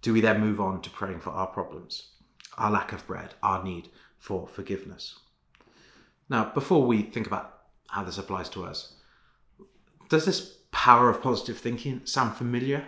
do 0.03 0.12
we 0.12 0.21
then 0.21 0.41
move 0.41 0.61
on 0.61 0.83
to 0.83 0.91
praying 0.91 1.21
for 1.21 1.31
our 1.31 1.47
problems, 1.47 2.09
our 2.59 2.73
lack 2.73 2.93
of 2.93 3.07
bread, 3.07 3.35
our 3.45 3.62
need 3.62 3.91
for 4.19 4.49
forgiveness. 4.49 5.21
Now, 6.29 6.50
before 6.53 6.85
we 6.85 7.03
think 7.03 7.29
about 7.29 7.53
how 7.94 8.04
this 8.04 8.18
applies 8.18 8.48
to 8.50 8.64
us, 8.64 8.94
does 10.08 10.24
this 10.24 10.58
power 10.70 11.08
of 11.08 11.22
positive 11.22 11.58
thinking 11.58 12.00
sound 12.04 12.36
familiar? 12.36 12.84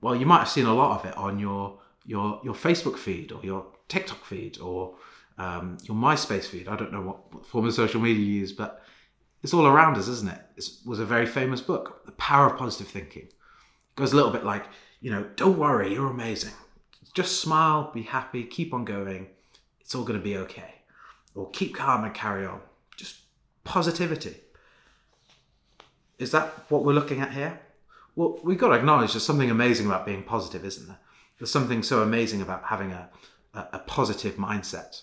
Well, 0.00 0.16
you 0.16 0.26
might 0.26 0.38
have 0.38 0.48
seen 0.48 0.66
a 0.66 0.74
lot 0.74 0.98
of 0.98 1.10
it 1.10 1.16
on 1.16 1.38
your 1.38 1.78
your 2.04 2.40
your 2.42 2.54
Facebook 2.54 2.96
feed 2.98 3.32
or 3.32 3.40
your 3.42 3.66
TikTok 3.88 4.24
feed 4.24 4.58
or 4.58 4.96
um, 5.38 5.78
your 5.84 5.96
MySpace 5.96 6.46
feed. 6.46 6.68
I 6.68 6.76
don't 6.76 6.92
know 6.92 7.02
what, 7.02 7.34
what 7.34 7.46
form 7.46 7.66
of 7.66 7.74
social 7.74 8.00
media 8.00 8.24
you 8.24 8.40
use, 8.40 8.52
but 8.52 8.82
it's 9.42 9.54
all 9.54 9.66
around 9.66 9.96
us, 9.96 10.08
isn't 10.08 10.28
it? 10.28 10.40
It 10.56 10.64
was 10.84 11.00
a 11.00 11.06
very 11.06 11.26
famous 11.26 11.60
book, 11.60 12.04
The 12.04 12.12
Power 12.12 12.50
of 12.50 12.58
Positive 12.58 12.88
Thinking. 12.88 13.22
It 13.22 13.96
goes 13.96 14.12
a 14.12 14.16
little 14.16 14.30
bit 14.30 14.44
like, 14.44 14.66
you 15.00 15.10
know, 15.10 15.26
don't 15.36 15.58
worry, 15.58 15.94
you're 15.94 16.10
amazing. 16.10 16.52
Just 17.14 17.40
smile, 17.40 17.90
be 17.92 18.02
happy, 18.02 18.44
keep 18.44 18.74
on 18.74 18.84
going 18.84 19.28
it's 19.90 19.96
all 19.96 20.04
going 20.04 20.20
to 20.20 20.22
be 20.22 20.36
okay. 20.36 20.74
Or 21.34 21.50
keep 21.50 21.74
calm 21.74 22.04
and 22.04 22.14
carry 22.14 22.46
on. 22.46 22.60
Positivity. 23.64 24.36
Is 26.18 26.30
that 26.32 26.48
what 26.70 26.84
we're 26.84 26.92
looking 26.92 27.20
at 27.20 27.32
here? 27.32 27.60
Well, 28.16 28.38
we've 28.42 28.58
got 28.58 28.68
to 28.68 28.74
acknowledge 28.74 29.12
there's 29.12 29.24
something 29.24 29.50
amazing 29.50 29.86
about 29.86 30.04
being 30.04 30.22
positive, 30.22 30.64
isn't 30.64 30.88
there? 30.88 30.98
There's 31.38 31.50
something 31.50 31.82
so 31.82 32.02
amazing 32.02 32.42
about 32.42 32.64
having 32.64 32.92
a, 32.92 33.08
a, 33.54 33.66
a 33.74 33.78
positive 33.80 34.34
mindset. 34.34 35.02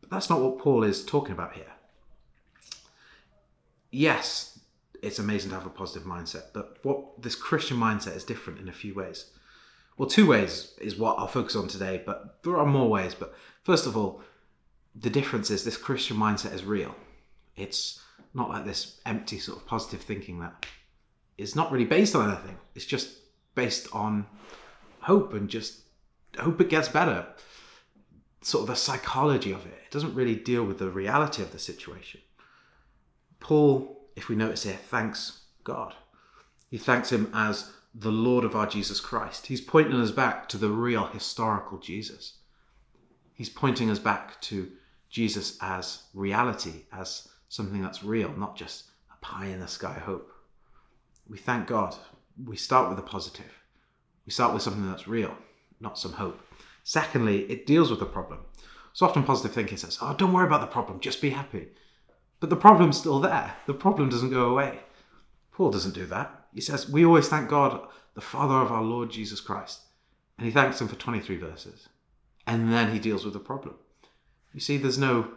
But 0.00 0.10
that's 0.10 0.30
not 0.30 0.40
what 0.40 0.58
Paul 0.58 0.84
is 0.84 1.04
talking 1.04 1.32
about 1.32 1.54
here. 1.54 1.72
Yes, 3.90 4.60
it's 5.02 5.18
amazing 5.18 5.50
to 5.50 5.56
have 5.56 5.66
a 5.66 5.70
positive 5.70 6.06
mindset. 6.06 6.52
But 6.52 6.78
what 6.82 7.20
this 7.20 7.34
Christian 7.34 7.76
mindset 7.76 8.14
is 8.14 8.24
different 8.24 8.60
in 8.60 8.68
a 8.68 8.72
few 8.72 8.94
ways. 8.94 9.30
Well, 9.96 10.08
two 10.08 10.26
ways 10.26 10.74
is 10.80 10.96
what 10.96 11.18
I'll 11.18 11.26
focus 11.26 11.56
on 11.56 11.66
today, 11.66 12.02
but 12.06 12.42
there 12.44 12.56
are 12.56 12.66
more 12.66 12.88
ways. 12.88 13.14
But 13.14 13.34
first 13.64 13.86
of 13.86 13.96
all, 13.96 14.22
the 14.94 15.10
difference 15.10 15.50
is 15.50 15.64
this 15.64 15.76
Christian 15.76 16.16
mindset 16.16 16.54
is 16.54 16.64
real. 16.64 16.94
It's 17.58 18.00
not 18.34 18.48
like 18.48 18.64
this 18.64 19.00
empty 19.04 19.38
sort 19.38 19.58
of 19.58 19.66
positive 19.66 20.00
thinking 20.00 20.40
that 20.40 20.66
is 21.36 21.56
not 21.56 21.72
really 21.72 21.84
based 21.84 22.14
on 22.14 22.30
anything. 22.30 22.58
It's 22.74 22.86
just 22.86 23.16
based 23.54 23.88
on 23.92 24.26
hope 25.00 25.32
and 25.32 25.48
just 25.48 25.80
hope 26.38 26.60
it 26.60 26.68
gets 26.68 26.88
better. 26.88 27.26
Sort 28.42 28.62
of 28.62 28.68
the 28.68 28.76
psychology 28.76 29.52
of 29.52 29.66
it. 29.66 29.78
It 29.86 29.90
doesn't 29.90 30.14
really 30.14 30.36
deal 30.36 30.64
with 30.64 30.78
the 30.78 30.90
reality 30.90 31.42
of 31.42 31.52
the 31.52 31.58
situation. 31.58 32.20
Paul, 33.40 34.08
if 34.16 34.28
we 34.28 34.36
notice 34.36 34.64
here, 34.64 34.74
thanks 34.74 35.42
God. 35.64 35.94
He 36.70 36.78
thanks 36.78 37.10
him 37.10 37.30
as 37.32 37.72
the 37.94 38.12
Lord 38.12 38.44
of 38.44 38.54
our 38.54 38.66
Jesus 38.66 39.00
Christ. 39.00 39.46
He's 39.46 39.60
pointing 39.60 40.00
us 40.00 40.10
back 40.10 40.48
to 40.50 40.58
the 40.58 40.70
real 40.70 41.06
historical 41.06 41.78
Jesus. 41.78 42.34
He's 43.32 43.48
pointing 43.48 43.90
us 43.90 43.98
back 43.98 44.40
to 44.42 44.70
Jesus 45.08 45.56
as 45.60 46.02
reality, 46.12 46.84
as 46.92 47.28
something 47.48 47.82
that's 47.82 48.02
real, 48.02 48.32
not 48.36 48.56
just 48.56 48.84
a 49.12 49.24
pie 49.24 49.46
in 49.46 49.60
the 49.60 49.68
sky 49.68 49.94
hope. 49.94 50.32
We 51.28 51.38
thank 51.38 51.66
God. 51.66 51.96
We 52.44 52.56
start 52.56 52.88
with 52.88 52.98
a 52.98 53.02
positive. 53.02 53.62
We 54.26 54.32
start 54.32 54.52
with 54.52 54.62
something 54.62 54.88
that's 54.88 55.08
real, 55.08 55.36
not 55.80 55.98
some 55.98 56.12
hope. 56.12 56.40
Secondly, 56.84 57.40
it 57.50 57.66
deals 57.66 57.90
with 57.90 58.00
the 58.00 58.06
problem. 58.06 58.40
So 58.92 59.06
often 59.06 59.22
positive 59.24 59.52
thinking 59.52 59.76
says, 59.76 59.98
oh, 60.00 60.14
don't 60.14 60.32
worry 60.32 60.46
about 60.46 60.60
the 60.60 60.66
problem, 60.66 61.00
just 61.00 61.20
be 61.22 61.30
happy. 61.30 61.68
But 62.40 62.50
the 62.50 62.56
problem's 62.56 62.98
still 62.98 63.20
there. 63.20 63.54
The 63.66 63.74
problem 63.74 64.08
doesn't 64.08 64.30
go 64.30 64.50
away. 64.50 64.80
Paul 65.52 65.70
doesn't 65.70 65.94
do 65.94 66.06
that. 66.06 66.46
He 66.54 66.60
says, 66.60 66.88
We 66.88 67.04
always 67.04 67.28
thank 67.28 67.48
God, 67.48 67.86
the 68.14 68.20
Father 68.20 68.54
of 68.54 68.70
our 68.70 68.82
Lord 68.82 69.10
Jesus 69.10 69.40
Christ. 69.40 69.80
And 70.36 70.46
he 70.46 70.52
thanks 70.52 70.80
him 70.80 70.88
for 70.88 70.96
23 70.96 71.36
verses. 71.36 71.88
And 72.46 72.72
then 72.72 72.92
he 72.92 72.98
deals 72.98 73.24
with 73.24 73.34
the 73.34 73.40
problem. 73.40 73.74
You 74.54 74.60
see, 74.60 74.76
there's 74.76 74.98
no, 74.98 75.32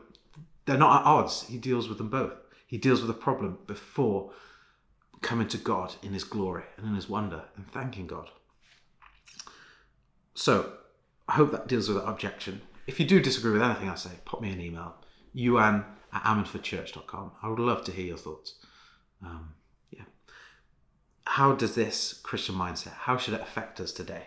they're 0.72 0.80
not 0.80 1.02
at 1.02 1.06
odds. 1.06 1.44
He 1.50 1.58
deals 1.58 1.90
with 1.90 1.98
them 1.98 2.10
both. 2.10 2.34
He 2.66 2.78
deals 2.78 3.02
with 3.02 3.10
the 3.10 3.14
problem 3.14 3.58
before 3.68 4.32
coming 5.22 5.50
to 5.50 5.58
God 5.58 5.96
in 6.02 6.14
his 6.14 6.24
glory 6.24 6.64
and 6.78 6.88
in 6.88 6.96
his 6.96 7.10
wonder 7.10 7.44
and 7.58 7.70
thanking 7.70 8.08
God. 8.08 8.30
So, 10.34 10.72
I 11.28 11.34
hope 11.34 11.52
that 11.52 11.68
deals 11.68 11.90
with 11.90 11.98
that 11.98 12.10
objection. 12.10 12.62
If 12.88 13.02
you 13.02 13.06
do 13.06 13.20
disagree 13.20 13.52
with 13.52 13.62
anything 13.62 13.90
I 13.90 13.96
say, 13.96 14.12
pop 14.24 14.42
me 14.42 14.54
an 14.54 14.62
email. 14.62 14.96
Iwan 15.38 15.84
at 16.14 16.24
ammanfordchurch.com. 16.24 17.32
I 17.44 17.50
would 17.50 17.60
love 17.60 17.84
to 17.86 17.92
hear 17.92 18.06
your 18.06 18.18
thoughts. 18.18 18.56
Um, 19.22 19.54
yeah. 19.92 20.04
How 21.26 21.52
does 21.52 21.76
this 21.76 22.14
Christian 22.24 22.56
mindset, 22.56 22.94
how 22.94 23.18
should 23.18 23.34
it 23.34 23.42
affect 23.42 23.82
us 23.82 23.92
today? 23.92 24.24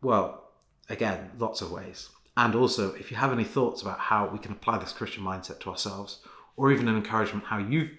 Well, 0.00 0.52
again, 0.88 1.32
lots 1.38 1.60
of 1.60 1.70
ways. 1.70 2.08
And 2.36 2.54
also, 2.54 2.94
if 2.94 3.10
you 3.10 3.16
have 3.16 3.32
any 3.32 3.44
thoughts 3.44 3.82
about 3.82 3.98
how 3.98 4.26
we 4.26 4.38
can 4.38 4.52
apply 4.52 4.78
this 4.78 4.92
Christian 4.92 5.22
mindset 5.22 5.60
to 5.60 5.70
ourselves, 5.70 6.20
or 6.56 6.72
even 6.72 6.88
an 6.88 6.96
encouragement 6.96 7.44
how 7.44 7.58
you've 7.58 7.90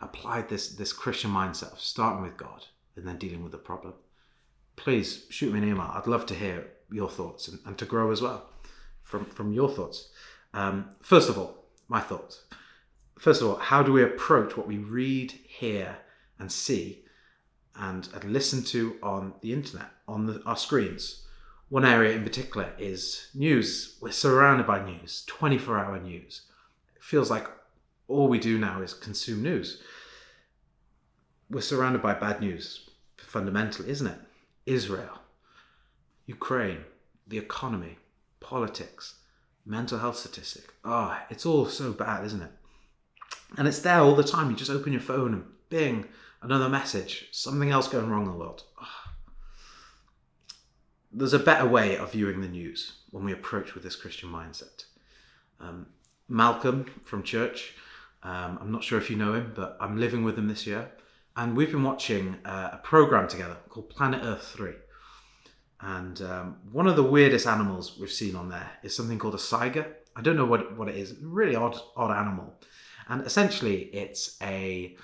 applied 0.00 0.48
this, 0.48 0.70
this 0.74 0.92
Christian 0.92 1.30
mindset 1.30 1.72
of 1.72 1.80
starting 1.80 2.22
with 2.22 2.36
God 2.36 2.64
and 2.96 3.06
then 3.06 3.18
dealing 3.18 3.42
with 3.42 3.52
the 3.52 3.58
problem, 3.58 3.94
please 4.76 5.26
shoot 5.28 5.52
me 5.52 5.58
an 5.58 5.68
email. 5.68 5.90
I'd 5.92 6.06
love 6.06 6.26
to 6.26 6.34
hear 6.34 6.66
your 6.90 7.08
thoughts 7.08 7.48
and, 7.48 7.58
and 7.66 7.76
to 7.78 7.84
grow 7.84 8.10
as 8.10 8.22
well 8.22 8.50
from, 9.02 9.26
from 9.26 9.52
your 9.52 9.68
thoughts. 9.68 10.08
Um, 10.54 10.90
first 11.02 11.28
of 11.28 11.38
all, 11.38 11.66
my 11.88 12.00
thoughts. 12.00 12.44
First 13.18 13.42
of 13.42 13.48
all, 13.48 13.56
how 13.56 13.82
do 13.82 13.92
we 13.92 14.02
approach 14.02 14.56
what 14.56 14.66
we 14.66 14.78
read, 14.78 15.32
hear, 15.32 15.98
and 16.38 16.50
see 16.50 17.04
and, 17.76 18.08
and 18.14 18.24
listen 18.24 18.64
to 18.64 18.96
on 19.02 19.34
the 19.42 19.52
internet, 19.52 19.90
on 20.08 20.26
the, 20.26 20.42
our 20.44 20.56
screens? 20.56 21.21
One 21.72 21.86
area 21.86 22.14
in 22.14 22.22
particular 22.22 22.74
is 22.78 23.28
news. 23.32 23.96
We're 23.98 24.12
surrounded 24.12 24.66
by 24.66 24.84
news, 24.84 25.24
24 25.26 25.78
hour 25.78 25.98
news. 25.98 26.42
It 26.94 27.02
feels 27.02 27.30
like 27.30 27.46
all 28.08 28.28
we 28.28 28.38
do 28.38 28.58
now 28.58 28.82
is 28.82 28.92
consume 28.92 29.42
news. 29.42 29.80
We're 31.48 31.62
surrounded 31.62 32.02
by 32.02 32.12
bad 32.12 32.42
news, 32.42 32.90
fundamentally, 33.16 33.88
isn't 33.88 34.06
it? 34.06 34.18
Israel, 34.66 35.20
Ukraine, 36.26 36.84
the 37.26 37.38
economy, 37.38 37.96
politics, 38.38 39.14
mental 39.64 39.98
health 39.98 40.18
statistic. 40.18 40.74
Ah, 40.84 41.20
oh, 41.22 41.26
it's 41.30 41.46
all 41.46 41.64
so 41.64 41.94
bad, 41.94 42.26
isn't 42.26 42.42
it? 42.42 42.52
And 43.56 43.66
it's 43.66 43.78
there 43.78 44.00
all 44.00 44.14
the 44.14 44.22
time. 44.22 44.50
You 44.50 44.56
just 44.56 44.70
open 44.70 44.92
your 44.92 45.00
phone 45.00 45.32
and 45.32 45.44
bing, 45.70 46.04
another 46.42 46.68
message, 46.68 47.28
something 47.32 47.70
else 47.70 47.88
going 47.88 48.10
wrong 48.10 48.26
in 48.26 48.32
the 48.32 48.36
world. 48.36 48.64
Oh. 48.78 49.01
There's 51.12 51.34
a 51.34 51.38
better 51.38 51.66
way 51.66 51.96
of 51.96 52.12
viewing 52.12 52.40
the 52.40 52.48
news 52.48 52.92
when 53.10 53.24
we 53.24 53.32
approach 53.32 53.74
with 53.74 53.82
this 53.82 53.96
Christian 53.96 54.30
mindset. 54.30 54.84
Um, 55.60 55.86
Malcolm 56.28 56.86
from 57.04 57.22
church, 57.22 57.74
um, 58.22 58.58
I'm 58.60 58.72
not 58.72 58.84
sure 58.84 58.98
if 58.98 59.10
you 59.10 59.16
know 59.16 59.34
him, 59.34 59.52
but 59.54 59.76
I'm 59.80 59.98
living 59.98 60.24
with 60.24 60.38
him 60.38 60.48
this 60.48 60.66
year. 60.66 60.90
And 61.36 61.56
we've 61.56 61.70
been 61.70 61.82
watching 61.82 62.36
uh, 62.44 62.70
a 62.72 62.78
program 62.78 63.28
together 63.28 63.56
called 63.68 63.90
Planet 63.90 64.22
Earth 64.24 64.44
3. 64.54 64.72
And 65.80 66.22
um, 66.22 66.56
one 66.70 66.86
of 66.86 66.96
the 66.96 67.02
weirdest 67.02 67.46
animals 67.46 67.98
we've 67.98 68.10
seen 68.10 68.36
on 68.36 68.48
there 68.48 68.70
is 68.82 68.94
something 68.94 69.18
called 69.18 69.34
a 69.34 69.38
saiga. 69.38 69.86
I 70.14 70.22
don't 70.22 70.36
know 70.36 70.44
what, 70.44 70.76
what 70.76 70.88
it 70.88 70.96
is. 70.96 71.16
Really 71.20 71.56
odd 71.56 71.78
odd 71.96 72.12
animal. 72.16 72.54
And 73.08 73.26
essentially, 73.26 73.84
it's 73.92 74.36
a 74.42 74.96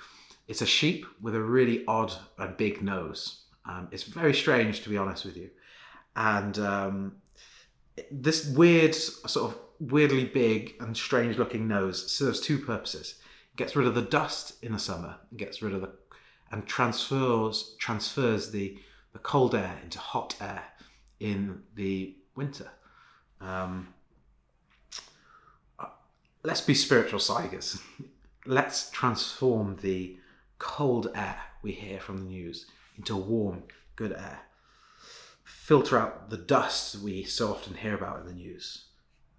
it's 0.47 0.61
a 0.61 0.65
sheep 0.65 1.05
with 1.21 1.35
a 1.35 1.41
really 1.41 1.83
odd 1.87 2.13
and 2.37 2.55
big 2.55 2.81
nose. 2.81 3.43
Um, 3.65 3.89
it's 3.91 4.03
very 4.03 4.33
strange, 4.33 4.81
to 4.83 4.89
be 4.89 4.97
honest 4.97 5.25
with 5.25 5.35
you. 5.35 5.49
And 6.15 6.57
um, 6.59 7.15
this 8.11 8.47
weird, 8.47 8.95
sort 8.95 9.51
of 9.51 9.59
weirdly 9.79 10.25
big 10.25 10.75
and 10.79 10.95
strange 10.95 11.37
looking 11.37 11.67
nose 11.67 12.11
serves 12.11 12.39
two 12.39 12.59
purposes. 12.59 13.15
It 13.53 13.57
gets 13.57 13.75
rid 13.75 13.87
of 13.87 13.95
the 13.95 14.01
dust 14.01 14.63
in 14.63 14.73
the 14.73 14.79
summer, 14.79 15.15
gets 15.35 15.61
rid 15.61 15.73
of 15.73 15.81
the 15.81 15.91
and 16.51 16.65
transfers 16.65 17.75
transfers 17.77 18.49
the 18.51 18.77
the 19.13 19.19
cold 19.19 19.55
air 19.55 19.77
into 19.83 19.99
hot 19.99 20.35
air 20.41 20.63
in 21.19 21.61
the 21.75 22.15
winter. 22.35 22.69
Um, 23.41 23.93
uh, 25.79 25.87
let's 26.43 26.61
be 26.61 26.73
spiritual 26.73 27.19
saigas. 27.19 27.81
Let's 28.45 28.89
transform 28.91 29.75
the 29.81 30.17
cold 30.59 31.11
air 31.13 31.37
we 31.61 31.71
hear 31.71 31.99
from 31.99 32.17
the 32.19 32.23
news 32.23 32.67
into 32.97 33.15
warm, 33.15 33.63
good 33.95 34.13
air. 34.13 34.39
Filter 35.49 35.97
out 35.97 36.29
the 36.29 36.37
dust 36.37 36.95
we 36.99 37.23
so 37.23 37.51
often 37.51 37.75
hear 37.75 37.95
about 37.95 38.21
in 38.21 38.27
the 38.27 38.33
news. 38.33 38.85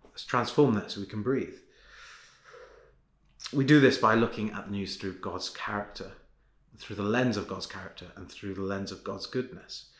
Let's 0.05 0.25
transform 0.25 0.75
that 0.75 0.90
so 0.90 1.00
we 1.00 1.07
can 1.07 1.23
breathe. 1.23 1.59
We 3.52 3.64
do 3.64 3.81
this 3.81 3.99
by 3.99 4.14
looking 4.14 4.50
at 4.50 4.67
the 4.67 4.73
news 4.73 4.97
through 4.97 5.19
God's 5.21 5.49
character 5.49 6.12
through 6.81 6.97
the 6.97 7.02
lens 7.02 7.37
of 7.37 7.47
God's 7.47 7.67
character 7.67 8.07
and 8.17 8.29
through 8.29 8.55
the 8.55 8.62
lens 8.62 8.90
of 8.90 9.05
God's 9.05 9.26
goodness. 9.26 9.90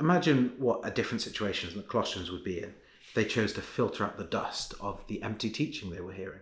Imagine 0.00 0.54
what 0.58 0.80
a 0.82 0.90
different 0.90 1.20
situation 1.20 1.70
the 1.76 1.82
Colossians 1.82 2.30
would 2.30 2.42
be 2.42 2.58
in 2.58 2.74
if 3.06 3.14
they 3.14 3.24
chose 3.24 3.52
to 3.52 3.60
filter 3.60 4.04
out 4.04 4.16
the 4.16 4.24
dust 4.24 4.74
of 4.80 5.06
the 5.06 5.22
empty 5.22 5.50
teaching 5.50 5.90
they 5.90 6.00
were 6.00 6.12
hearing. 6.12 6.40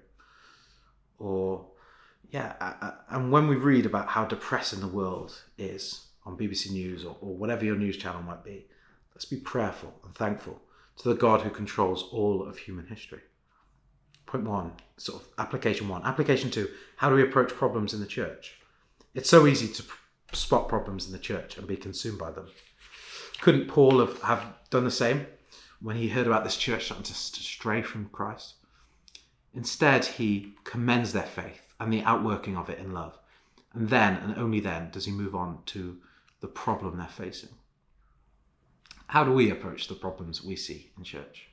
Or, 1.18 1.66
yeah, 2.30 2.94
and 3.10 3.30
when 3.32 3.48
we 3.48 3.56
read 3.56 3.84
about 3.84 4.08
how 4.08 4.24
depressing 4.24 4.80
the 4.80 4.86
world 4.86 5.42
is 5.58 6.06
on 6.24 6.36
BBC 6.36 6.70
News 6.70 7.04
or, 7.04 7.16
or 7.20 7.34
whatever 7.34 7.64
your 7.64 7.76
news 7.76 7.96
channel 7.96 8.22
might 8.22 8.44
be, 8.44 8.66
let's 9.14 9.24
be 9.24 9.36
prayerful 9.36 9.92
and 10.04 10.14
thankful 10.14 10.60
to 10.98 11.08
the 11.08 11.14
God 11.14 11.40
who 11.40 11.50
controls 11.50 12.04
all 12.12 12.46
of 12.46 12.58
human 12.58 12.86
history. 12.86 13.20
Point 14.26 14.44
one, 14.44 14.72
sort 14.96 15.22
of 15.22 15.28
application 15.38 15.88
one. 15.88 16.04
Application 16.04 16.50
two, 16.50 16.68
how 16.96 17.08
do 17.08 17.16
we 17.16 17.22
approach 17.22 17.52
problems 17.52 17.92
in 17.92 18.00
the 18.00 18.06
church? 18.06 18.56
It's 19.14 19.28
so 19.28 19.46
easy 19.46 19.68
to 19.68 19.84
spot 20.32 20.68
problems 20.68 21.06
in 21.06 21.12
the 21.12 21.18
church 21.18 21.58
and 21.58 21.66
be 21.66 21.76
consumed 21.76 22.18
by 22.18 22.30
them. 22.30 22.46
Couldn't 23.40 23.68
Paul 23.68 23.98
have, 24.00 24.20
have 24.22 24.46
done 24.70 24.84
the 24.84 24.90
same 24.90 25.26
when 25.80 25.96
he 25.96 26.08
heard 26.08 26.26
about 26.26 26.44
this 26.44 26.56
church 26.56 26.86
starting 26.86 27.04
to, 27.04 27.12
to 27.12 27.40
stray 27.40 27.82
from 27.82 28.08
Christ? 28.10 28.54
Instead, 29.54 30.04
he 30.04 30.54
commends 30.64 31.12
their 31.12 31.24
faith 31.24 31.74
and 31.78 31.92
the 31.92 32.02
outworking 32.02 32.56
of 32.56 32.70
it 32.70 32.78
in 32.78 32.92
love. 32.92 33.18
And 33.74 33.88
then, 33.88 34.16
and 34.18 34.38
only 34.38 34.60
then, 34.60 34.90
does 34.90 35.04
he 35.04 35.12
move 35.12 35.34
on 35.34 35.58
to 35.66 35.98
the 36.42 36.49
problem 36.49 36.99
they're 36.99 37.06
facing. 37.06 37.49
How 39.06 39.25
do 39.25 39.32
we 39.32 39.50
approach 39.50 39.88
the 39.88 39.94
problems 39.94 40.44
we 40.44 40.56
see 40.56 40.90
in 40.99 41.04
church? 41.04 41.49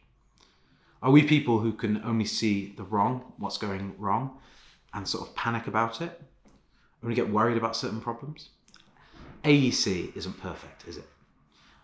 Are 1.01 1.11
we 1.11 1.23
people 1.23 1.59
who 1.59 1.71
can 1.71 2.03
only 2.03 2.25
see 2.25 2.73
the 2.75 2.83
wrong, 2.83 3.33
what's 3.37 3.57
going 3.57 3.95
wrong, 3.97 4.37
and 4.93 5.07
sort 5.07 5.29
of 5.29 5.35
panic 5.35 5.67
about 5.67 6.01
it? 6.01 6.21
we 7.01 7.15
get 7.15 7.29
worried 7.29 7.55
about 7.55 7.77
certain 7.77 8.01
problems. 8.01 8.49
AEC 9.45 10.13
isn't 10.17 10.41
perfect, 10.41 10.85
is 10.85 10.97
it? 10.97 11.07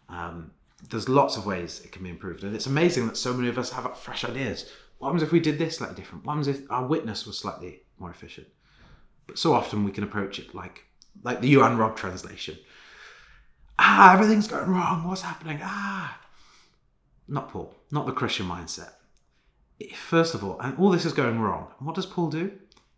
Um, 0.09 0.51
there's 0.89 1.07
lots 1.07 1.37
of 1.37 1.45
ways 1.45 1.79
it 1.85 1.93
can 1.93 2.03
be 2.03 2.09
improved, 2.09 2.43
and 2.43 2.53
it's 2.53 2.65
amazing 2.65 3.07
that 3.07 3.15
so 3.15 3.33
many 3.33 3.47
of 3.47 3.57
us 3.57 3.71
have 3.71 3.97
fresh 3.97 4.25
ideas. 4.25 4.69
What 4.97 5.07
happens 5.07 5.23
if 5.23 5.31
we 5.31 5.39
did 5.39 5.57
this 5.57 5.77
slightly 5.77 5.95
different? 5.95 6.25
What 6.25 6.33
happens 6.33 6.49
if 6.49 6.69
our 6.69 6.85
witness 6.85 7.25
was 7.25 7.37
slightly 7.37 7.83
more 7.97 8.09
efficient? 8.11 8.47
But 9.25 9.39
so 9.39 9.53
often 9.53 9.85
we 9.85 9.91
can 9.91 10.03
approach 10.03 10.37
it 10.37 10.53
like 10.53 10.83
like 11.23 11.39
the 11.39 11.55
Iwan 11.55 11.77
Robb 11.77 11.95
translation. 11.95 12.57
Ah, 13.77 14.13
everything's 14.13 14.47
going 14.47 14.69
wrong. 14.69 15.07
What's 15.07 15.21
happening? 15.21 15.59
Ah. 15.61 16.19
Not 17.27 17.49
Paul, 17.49 17.75
not 17.91 18.05
the 18.05 18.11
Christian 18.11 18.47
mindset. 18.47 18.91
First 19.93 20.35
of 20.35 20.43
all, 20.43 20.59
and 20.59 20.77
all 20.77 20.91
this 20.91 21.05
is 21.05 21.13
going 21.13 21.39
wrong. 21.39 21.67
what 21.79 21.95
does 21.95 22.05
Paul 22.05 22.29
do? 22.29 22.51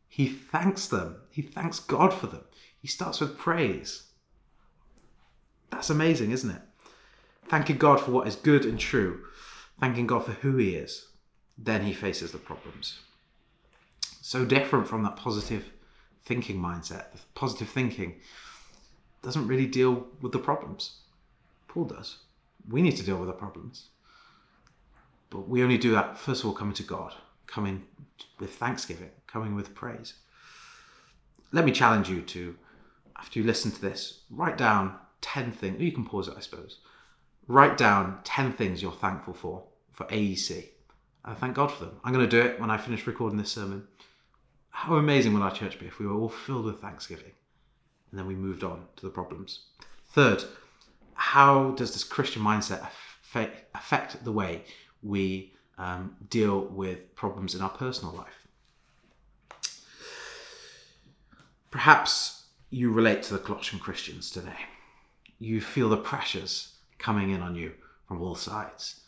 He 0.08 0.28
thanks 0.28 0.88
them. 0.88 1.18
He 1.32 1.42
thanks 1.42 1.80
God 1.80 2.14
for 2.14 2.28
them. 2.28 2.44
He 2.80 2.88
starts 2.88 3.20
with 3.20 3.38
praise. 3.38 4.04
That's 5.72 5.90
amazing, 5.90 6.32
isn't 6.32 6.52
it? 6.52 6.62
Thanking 7.48 7.78
God 7.78 8.00
for 8.00 8.12
what 8.12 8.28
is 8.28 8.36
good 8.36 8.66
and 8.66 8.80
true, 8.80 9.26
thanking 9.80 10.08
God 10.08 10.26
for 10.26 10.34
who 10.34 10.58
He 10.58 10.76
is. 10.76 11.08
Then 11.58 11.84
he 11.84 11.94
faces 11.94 12.32
the 12.32 12.38
problems. 12.38 13.00
So 14.22 14.46
different 14.46 14.88
from 14.88 15.04
that 15.04 15.16
positive 15.16 15.72
thinking 16.24 16.62
mindset. 16.62 17.06
Positive 17.34 17.70
thinking 17.70 18.16
doesn't 19.22 19.48
really 19.48 19.66
deal 19.66 20.08
with 20.22 20.32
the 20.32 20.40
problems. 20.40 20.98
Paul 21.68 21.86
does. 21.86 22.18
We 22.70 22.82
need 22.82 22.98
to 22.98 23.04
deal 23.04 23.18
with 23.18 23.28
the 23.28 23.34
problems. 23.34 23.90
But 25.30 25.48
we 25.48 25.64
only 25.64 25.78
do 25.78 25.92
that, 25.92 26.18
first 26.18 26.42
of 26.42 26.48
all, 26.48 26.54
coming 26.54 26.74
to 26.76 26.84
God, 26.84 27.14
coming 27.46 27.84
with 28.40 28.56
thanksgiving, 28.56 29.10
coming 29.26 29.56
with 29.56 29.76
praise. 29.76 30.14
Let 31.52 31.66
me 31.66 31.72
challenge 31.72 32.10
you 32.10 32.22
to, 32.22 32.56
after 33.18 33.40
you 33.40 33.46
listen 33.46 33.72
to 33.72 33.82
this, 33.82 34.22
write 34.30 34.58
down 34.58 34.96
10 35.22 35.52
things. 35.52 35.82
You 35.82 35.92
can 35.92 36.06
pause 36.06 36.28
it, 36.28 36.36
I 36.38 36.42
suppose. 36.42 36.80
Write 37.48 37.78
down 37.78 38.20
10 38.24 38.54
things 38.54 38.82
you're 38.82 38.92
thankful 38.92 39.34
for, 39.34 39.64
for 39.94 40.06
AEC. 40.06 40.70
And 41.26 41.38
thank 41.38 41.56
God 41.56 41.72
for 41.72 41.86
them. 41.86 42.00
I'm 42.04 42.14
going 42.14 42.28
to 42.28 42.42
do 42.42 42.48
it 42.48 42.60
when 42.60 42.72
I 42.72 42.78
finish 42.78 43.08
recording 43.08 43.38
this 43.38 43.52
sermon. 43.52 43.88
How 44.70 44.96
amazing 44.96 45.34
would 45.34 45.42
our 45.42 45.54
church 45.54 45.80
be 45.80 45.88
if 45.88 46.00
we 46.00 46.06
were 46.06 46.14
all 46.14 46.30
filled 46.30 46.66
with 46.66 46.80
thanksgiving 46.80 47.32
and 48.12 48.20
then 48.20 48.28
we 48.28 48.36
moved 48.36 48.64
on 48.64 48.86
to 48.98 49.06
the 49.06 49.12
problems? 49.12 49.62
Third, 50.12 50.44
how 51.14 51.72
does 51.72 51.94
this 51.94 52.04
Christian 52.04 52.42
mindset 52.42 52.88
affect 53.74 54.24
the 54.24 54.32
way 54.32 54.64
we 55.04 55.54
um, 55.78 56.16
deal 56.30 56.62
with 56.62 57.16
problems 57.16 57.56
in 57.56 57.62
our 57.62 57.70
personal 57.70 58.14
life? 58.14 58.48
Perhaps 61.72 62.46
you 62.70 62.92
relate 62.92 63.24
to 63.24 63.34
the 63.34 63.40
Colossian 63.40 63.80
Christians 63.80 64.32
today. 64.32 64.66
You 65.40 65.62
feel 65.62 65.90
the 65.90 65.98
pressures 65.98 66.76
coming 66.98 67.30
in 67.30 67.42
on 67.42 67.56
you 67.56 67.74
from 68.08 68.22
all 68.22 68.36
sides, 68.36 69.02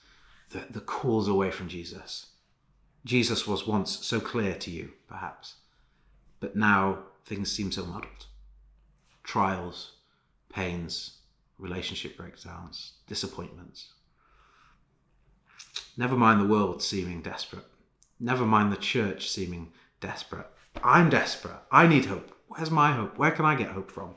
the, 0.52 0.64
the 0.70 0.82
calls 0.82 1.28
away 1.28 1.52
from 1.52 1.68
Jesus. 1.68 2.28
Jesus 3.06 3.48
was 3.48 3.66
once 3.66 4.06
so 4.06 4.20
clear 4.20 4.56
to 4.56 4.70
you, 4.70 4.92
perhaps, 5.08 5.56
but 6.40 6.56
now 6.56 7.00
things 7.26 7.52
seem 7.52 7.72
so 7.72 7.86
muddled. 7.86 8.26
Trials, 9.30 9.92
pains, 10.52 11.20
relationship 11.60 12.18
breakdowns, 12.18 12.94
disappointments. 13.06 13.94
Never 15.96 16.16
mind 16.16 16.42
the 16.42 16.48
world 16.48 16.82
seeming 16.82 17.22
desperate. 17.22 17.66
Never 18.20 18.44
mind 18.44 18.72
the 18.72 18.78
church 18.78 19.30
seeming 19.30 19.72
desperate. 20.02 20.48
I'm 20.84 21.12
desperate. 21.12 21.60
I 21.72 21.86
need 21.86 22.06
hope. 22.06 22.36
Where's 22.48 22.72
my 22.72 22.92
hope? 22.94 23.20
Where 23.20 23.30
can 23.30 23.46
I 23.46 23.54
get 23.54 23.70
hope 23.70 23.92
from? 23.92 24.16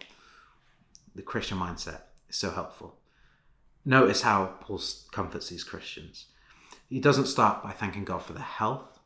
The 1.14 1.20
Christian 1.20 1.58
mindset 1.58 2.00
is 2.30 2.36
so 2.36 2.50
helpful. 2.50 2.96
Notice 3.84 4.22
how 4.22 4.54
Paul 4.62 4.80
comforts 5.10 5.50
these 5.50 5.62
Christians. 5.62 6.24
He 6.88 7.00
doesn't 7.00 7.26
start 7.26 7.62
by 7.62 7.72
thanking 7.72 8.04
God 8.04 8.22
for 8.22 8.32
their 8.32 8.42
health, 8.42 8.98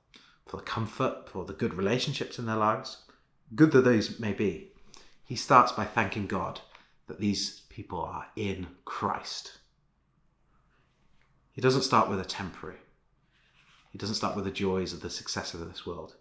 for 0.47 0.59
the 0.59 0.63
comfort, 0.63 1.29
for 1.29 1.45
the 1.45 1.53
good 1.53 1.75
relationships 1.75 2.39
in 2.39 2.47
their 2.47 2.55
lives, 2.55 2.99
good 3.57 3.73
though 3.73 3.81
those 3.81 4.21
may 4.21 4.33
be. 4.33 4.71
He 5.27 5.37
starts 5.37 5.73
by 5.73 5.85
thanking 5.85 6.27
God 6.27 6.61
that 7.09 7.21
these 7.21 7.63
people 7.69 8.01
are 8.01 8.27
in 8.37 8.69
Christ. 8.85 9.59
He 11.53 11.61
doesn't 11.61 11.83
start 11.83 12.09
with 12.09 12.21
a 12.21 12.25
temporary. 12.25 12.79
He 13.91 13.99
doesn't 13.99 14.15
start 14.15 14.37
with 14.37 14.45
the 14.45 14.51
joys 14.51 14.93
of 14.93 15.01
the 15.01 15.11
success 15.11 15.53
of 15.53 15.67
this 15.67 15.85
world. 15.85 16.15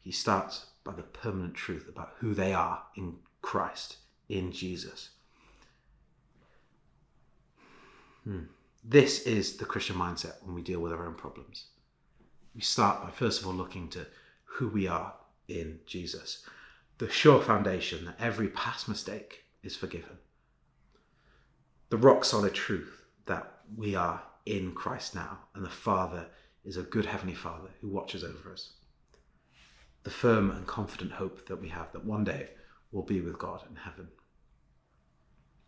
He 0.00 0.10
starts 0.10 0.66
by 0.84 0.92
the 0.92 1.02
permanent 1.02 1.54
truth 1.54 1.88
about 1.88 2.14
who 2.18 2.34
they 2.34 2.54
are 2.54 2.82
in 2.96 3.16
Christ, 3.42 3.96
in 4.28 4.52
Jesus. 4.52 5.10
Hmm. 8.24 8.44
This 8.82 9.22
is 9.22 9.56
the 9.56 9.64
Christian 9.64 9.96
mindset 9.96 10.42
when 10.44 10.54
we 10.54 10.62
deal 10.62 10.80
with 10.80 10.92
our 10.92 11.06
own 11.06 11.14
problems. 11.14 11.66
We 12.54 12.60
start 12.60 13.02
by 13.02 13.10
first 13.10 13.40
of 13.40 13.46
all 13.48 13.54
looking 13.54 13.88
to 13.90 14.06
who 14.44 14.68
we 14.68 14.86
are 14.86 15.12
in 15.48 15.80
Jesus, 15.84 16.46
the 16.98 17.10
sure 17.10 17.42
foundation 17.42 18.06
that 18.06 18.16
every 18.18 18.48
past 18.48 18.88
mistake 18.88 19.44
is 19.62 19.76
forgiven, 19.76 20.18
the 21.90 21.96
rock 21.96 22.24
solid 22.24 22.54
truth 22.54 23.04
that 23.26 23.60
we 23.76 23.94
are 23.94 24.22
in 24.46 24.72
Christ 24.72 25.14
now 25.14 25.40
and 25.54 25.64
the 25.64 25.70
Father 25.70 26.26
is 26.64 26.76
a 26.76 26.82
good 26.82 27.06
Heavenly 27.06 27.34
Father 27.34 27.68
who 27.80 27.88
watches 27.88 28.24
over 28.24 28.52
us, 28.52 28.74
the 30.04 30.10
firm 30.10 30.50
and 30.50 30.66
confident 30.66 31.12
hope 31.12 31.46
that 31.48 31.60
we 31.60 31.68
have 31.68 31.92
that 31.92 32.04
one 32.04 32.24
day 32.24 32.50
we'll 32.92 33.02
be 33.02 33.20
with 33.20 33.38
God 33.38 33.62
in 33.68 33.76
heaven. 33.76 34.08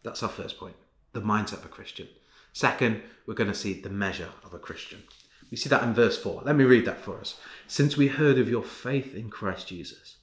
That's 0.03 0.23
our 0.23 0.29
first 0.29 0.59
point 0.59 0.77
the 1.13 1.21
mindset 1.23 1.55
of 1.55 1.65
a 1.65 1.69
Christian. 1.69 2.07
Second, 2.53 3.03
we're 3.27 3.35
going 3.35 3.51
to 3.51 3.57
see 3.57 3.81
the 3.81 3.89
measure 3.89 4.29
of 4.45 4.53
a 4.53 4.59
Christian. 4.59 5.03
We 5.51 5.57
see 5.57 5.71
that 5.71 5.83
in 5.83 5.95
verse 5.95 6.23
4. 6.23 6.43
Let 6.45 6.55
me 6.55 6.65
read 6.65 6.85
that 6.85 7.01
for 7.01 7.19
us. 7.19 7.41
Since 7.67 7.97
we 7.97 8.09
heard 8.09 8.39
of 8.39 8.49
your 8.49 8.63
faith 8.63 9.15
in 9.15 9.31
Christ 9.31 9.67
Jesus 9.67 10.18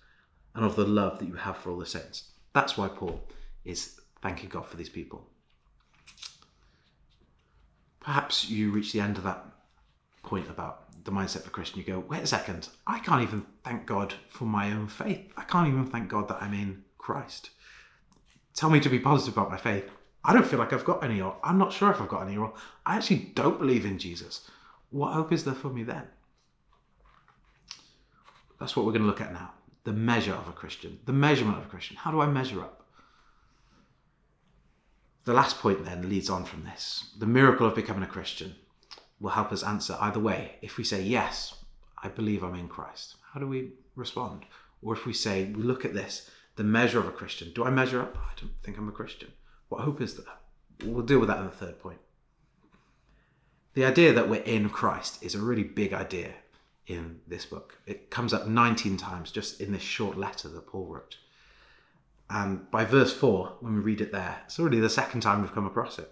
and 0.55 0.65
of 0.65 0.75
the 0.75 0.85
love 0.85 1.19
that 1.19 1.27
you 1.27 1.35
have 1.35 1.57
for 1.57 1.69
all 1.69 1.77
the 1.77 1.85
saints. 1.85 2.31
That's 2.53 2.77
why 2.77 2.87
Paul 2.87 3.21
is 3.63 3.99
thanking 4.21 4.49
God 4.49 4.65
for 4.65 4.77
these 4.77 4.89
people. 4.89 5.27
Perhaps 7.99 8.49
you 8.49 8.71
reach 8.71 8.93
the 8.93 9.01
end 9.01 9.17
of 9.17 9.23
that 9.23 9.45
point 10.23 10.49
about 10.49 11.03
the 11.03 11.11
mindset 11.11 11.41
of 11.41 11.47
a 11.47 11.51
Christian. 11.51 11.79
You 11.79 11.85
go, 11.85 11.99
wait 11.99 12.23
a 12.23 12.27
second, 12.27 12.69
I 12.87 12.99
can't 12.99 13.21
even 13.21 13.45
thank 13.63 13.85
God 13.85 14.13
for 14.27 14.45
my 14.45 14.71
own 14.71 14.87
faith. 14.87 15.31
I 15.37 15.43
can't 15.43 15.67
even 15.67 15.85
thank 15.85 16.09
God 16.09 16.27
that 16.29 16.41
I'm 16.41 16.53
in 16.53 16.83
Christ. 16.97 17.49
Tell 18.53 18.69
me 18.69 18.79
to 18.79 18.89
be 18.89 18.99
positive 18.99 19.37
about 19.37 19.51
my 19.51 19.57
faith. 19.57 19.89
I 20.23 20.33
don't 20.33 20.47
feel 20.47 20.59
like 20.59 20.71
I've 20.71 20.85
got 20.85 21.03
any, 21.03 21.21
or 21.21 21.35
I'm 21.43 21.57
not 21.57 21.73
sure 21.73 21.91
if 21.91 22.01
I've 22.01 22.07
got 22.07 22.27
any, 22.27 22.37
or 22.37 22.53
I 22.85 22.95
actually 22.95 23.31
don't 23.35 23.59
believe 23.59 23.85
in 23.85 23.99
Jesus. 23.99 24.49
What 24.89 25.13
hope 25.13 25.31
is 25.31 25.43
there 25.43 25.53
for 25.53 25.69
me 25.69 25.83
then? 25.83 26.03
That's 28.59 28.75
what 28.75 28.85
we're 28.85 28.93
going 28.93 29.03
to 29.03 29.07
look 29.07 29.21
at 29.21 29.33
now. 29.33 29.51
The 29.85 29.93
measure 29.93 30.33
of 30.33 30.47
a 30.47 30.51
Christian, 30.51 30.99
the 31.05 31.13
measurement 31.13 31.59
of 31.59 31.65
a 31.65 31.69
Christian. 31.69 31.95
How 31.97 32.11
do 32.11 32.19
I 32.19 32.25
measure 32.27 32.61
up? 32.61 32.85
The 35.25 35.33
last 35.33 35.59
point 35.59 35.85
then 35.85 36.09
leads 36.09 36.29
on 36.29 36.45
from 36.45 36.63
this. 36.63 37.11
The 37.17 37.25
miracle 37.25 37.65
of 37.65 37.75
becoming 37.75 38.03
a 38.03 38.07
Christian 38.07 38.55
will 39.19 39.31
help 39.31 39.51
us 39.51 39.63
answer 39.63 39.97
either 39.99 40.19
way. 40.19 40.57
If 40.61 40.77
we 40.77 40.83
say, 40.83 41.01
Yes, 41.01 41.55
I 42.01 42.09
believe 42.09 42.43
I'm 42.43 42.55
in 42.55 42.67
Christ, 42.67 43.15
how 43.33 43.39
do 43.39 43.47
we 43.47 43.71
respond? 43.95 44.45
Or 44.81 44.93
if 44.93 45.05
we 45.05 45.13
say, 45.13 45.45
We 45.45 45.63
look 45.63 45.85
at 45.85 45.93
this, 45.93 46.29
the 46.55 46.63
measure 46.63 46.99
of 46.99 47.07
a 47.07 47.11
Christian, 47.11 47.51
do 47.53 47.63
I 47.63 47.69
measure 47.69 48.01
up? 48.01 48.17
I 48.17 48.39
don't 48.39 48.53
think 48.63 48.77
I'm 48.77 48.89
a 48.89 48.91
Christian. 48.91 49.29
What 49.69 49.81
hope 49.81 50.01
is 50.01 50.15
there? 50.15 50.25
We'll 50.83 51.05
deal 51.05 51.19
with 51.19 51.29
that 51.29 51.39
in 51.39 51.45
the 51.45 51.51
third 51.51 51.79
point. 51.79 51.99
The 53.73 53.85
idea 53.85 54.13
that 54.13 54.29
we're 54.29 54.41
in 54.41 54.69
Christ 54.69 55.23
is 55.23 55.35
a 55.35 55.41
really 55.41 55.63
big 55.63 55.93
idea 55.93 56.33
in 56.87 57.19
this 57.27 57.45
book. 57.45 57.79
It 57.85 58.09
comes 58.09 58.33
up 58.33 58.47
19 58.47 58.97
times 58.97 59.31
just 59.31 59.61
in 59.61 59.71
this 59.71 59.81
short 59.81 60.17
letter 60.17 60.47
that 60.49 60.67
Paul 60.67 60.87
wrote. 60.87 61.17
And 62.29 62.69
by 62.71 62.85
verse 62.85 63.13
4, 63.13 63.57
when 63.59 63.75
we 63.75 63.81
read 63.81 64.01
it 64.01 64.11
there, 64.11 64.41
it's 64.45 64.59
already 64.59 64.79
the 64.79 64.89
second 64.89 65.21
time 65.21 65.41
we've 65.41 65.53
come 65.53 65.67
across 65.67 65.99
it. 65.99 66.09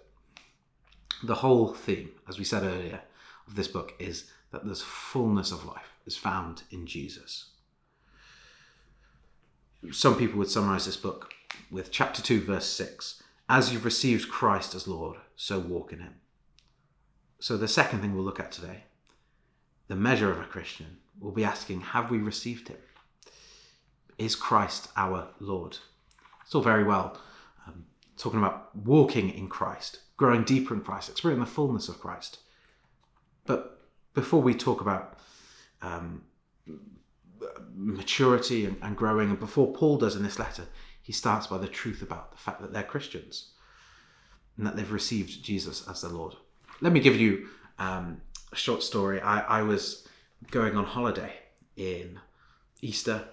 The 1.22 1.36
whole 1.36 1.72
theme, 1.72 2.10
as 2.28 2.38
we 2.38 2.44
said 2.44 2.62
earlier, 2.62 3.00
of 3.46 3.56
this 3.56 3.68
book 3.68 3.94
is 3.98 4.30
that 4.52 4.64
there's 4.64 4.82
fullness 4.82 5.50
of 5.50 5.64
life 5.64 5.94
is 6.06 6.16
found 6.16 6.62
in 6.70 6.86
Jesus. 6.86 7.50
Some 9.90 10.16
people 10.16 10.38
would 10.38 10.50
summarize 10.50 10.86
this 10.86 10.96
book 10.96 11.32
with 11.70 11.90
chapter 11.90 12.22
2, 12.22 12.42
verse 12.42 12.66
6 12.66 13.22
as 13.48 13.72
you've 13.72 13.84
received 13.84 14.30
Christ 14.30 14.74
as 14.74 14.88
Lord, 14.88 15.18
so 15.36 15.58
walk 15.58 15.92
in 15.92 16.00
him. 16.00 16.14
So, 17.40 17.56
the 17.56 17.68
second 17.68 18.00
thing 18.00 18.14
we'll 18.14 18.24
look 18.24 18.40
at 18.40 18.52
today, 18.52 18.84
the 19.88 19.96
measure 19.96 20.30
of 20.30 20.40
a 20.40 20.44
Christian, 20.44 20.98
we'll 21.20 21.32
be 21.32 21.44
asking 21.44 21.80
Have 21.80 22.10
we 22.10 22.18
received 22.18 22.68
him? 22.68 22.78
Is 24.18 24.36
Christ 24.36 24.88
our 24.96 25.28
Lord? 25.40 25.78
It's 26.44 26.54
all 26.54 26.62
very 26.62 26.84
well 26.84 27.18
um, 27.66 27.84
talking 28.16 28.38
about 28.38 28.74
walking 28.76 29.30
in 29.30 29.48
Christ, 29.48 30.00
growing 30.16 30.44
deeper 30.44 30.74
in 30.74 30.80
Christ, 30.80 31.08
experiencing 31.08 31.44
the 31.44 31.50
fullness 31.50 31.88
of 31.88 32.00
Christ. 32.00 32.38
But 33.46 33.80
before 34.14 34.40
we 34.40 34.54
talk 34.54 34.80
about 34.80 35.18
um, 35.82 36.22
maturity 37.74 38.64
and, 38.66 38.76
and 38.82 38.96
growing, 38.96 39.30
and 39.30 39.40
before 39.40 39.72
Paul 39.72 39.98
does 39.98 40.16
in 40.16 40.22
this 40.22 40.38
letter, 40.38 40.66
he 41.02 41.12
starts 41.12 41.46
by 41.46 41.58
the 41.58 41.68
truth 41.68 42.00
about 42.00 42.32
the 42.32 42.38
fact 42.38 42.62
that 42.62 42.72
they're 42.72 42.82
Christians 42.82 43.50
and 44.56 44.66
that 44.66 44.76
they've 44.76 44.92
received 44.92 45.42
Jesus 45.42 45.86
as 45.88 46.00
their 46.00 46.10
Lord. 46.10 46.34
Let 46.80 46.92
me 46.92 47.00
give 47.00 47.16
you 47.16 47.48
um, 47.78 48.22
a 48.54 48.56
short 48.56 48.82
story. 48.82 49.20
I, 49.20 49.40
I 49.58 49.62
was 49.62 50.06
going 50.50 50.76
on 50.76 50.84
holiday 50.84 51.32
in 51.76 52.20
Easter 52.80 53.24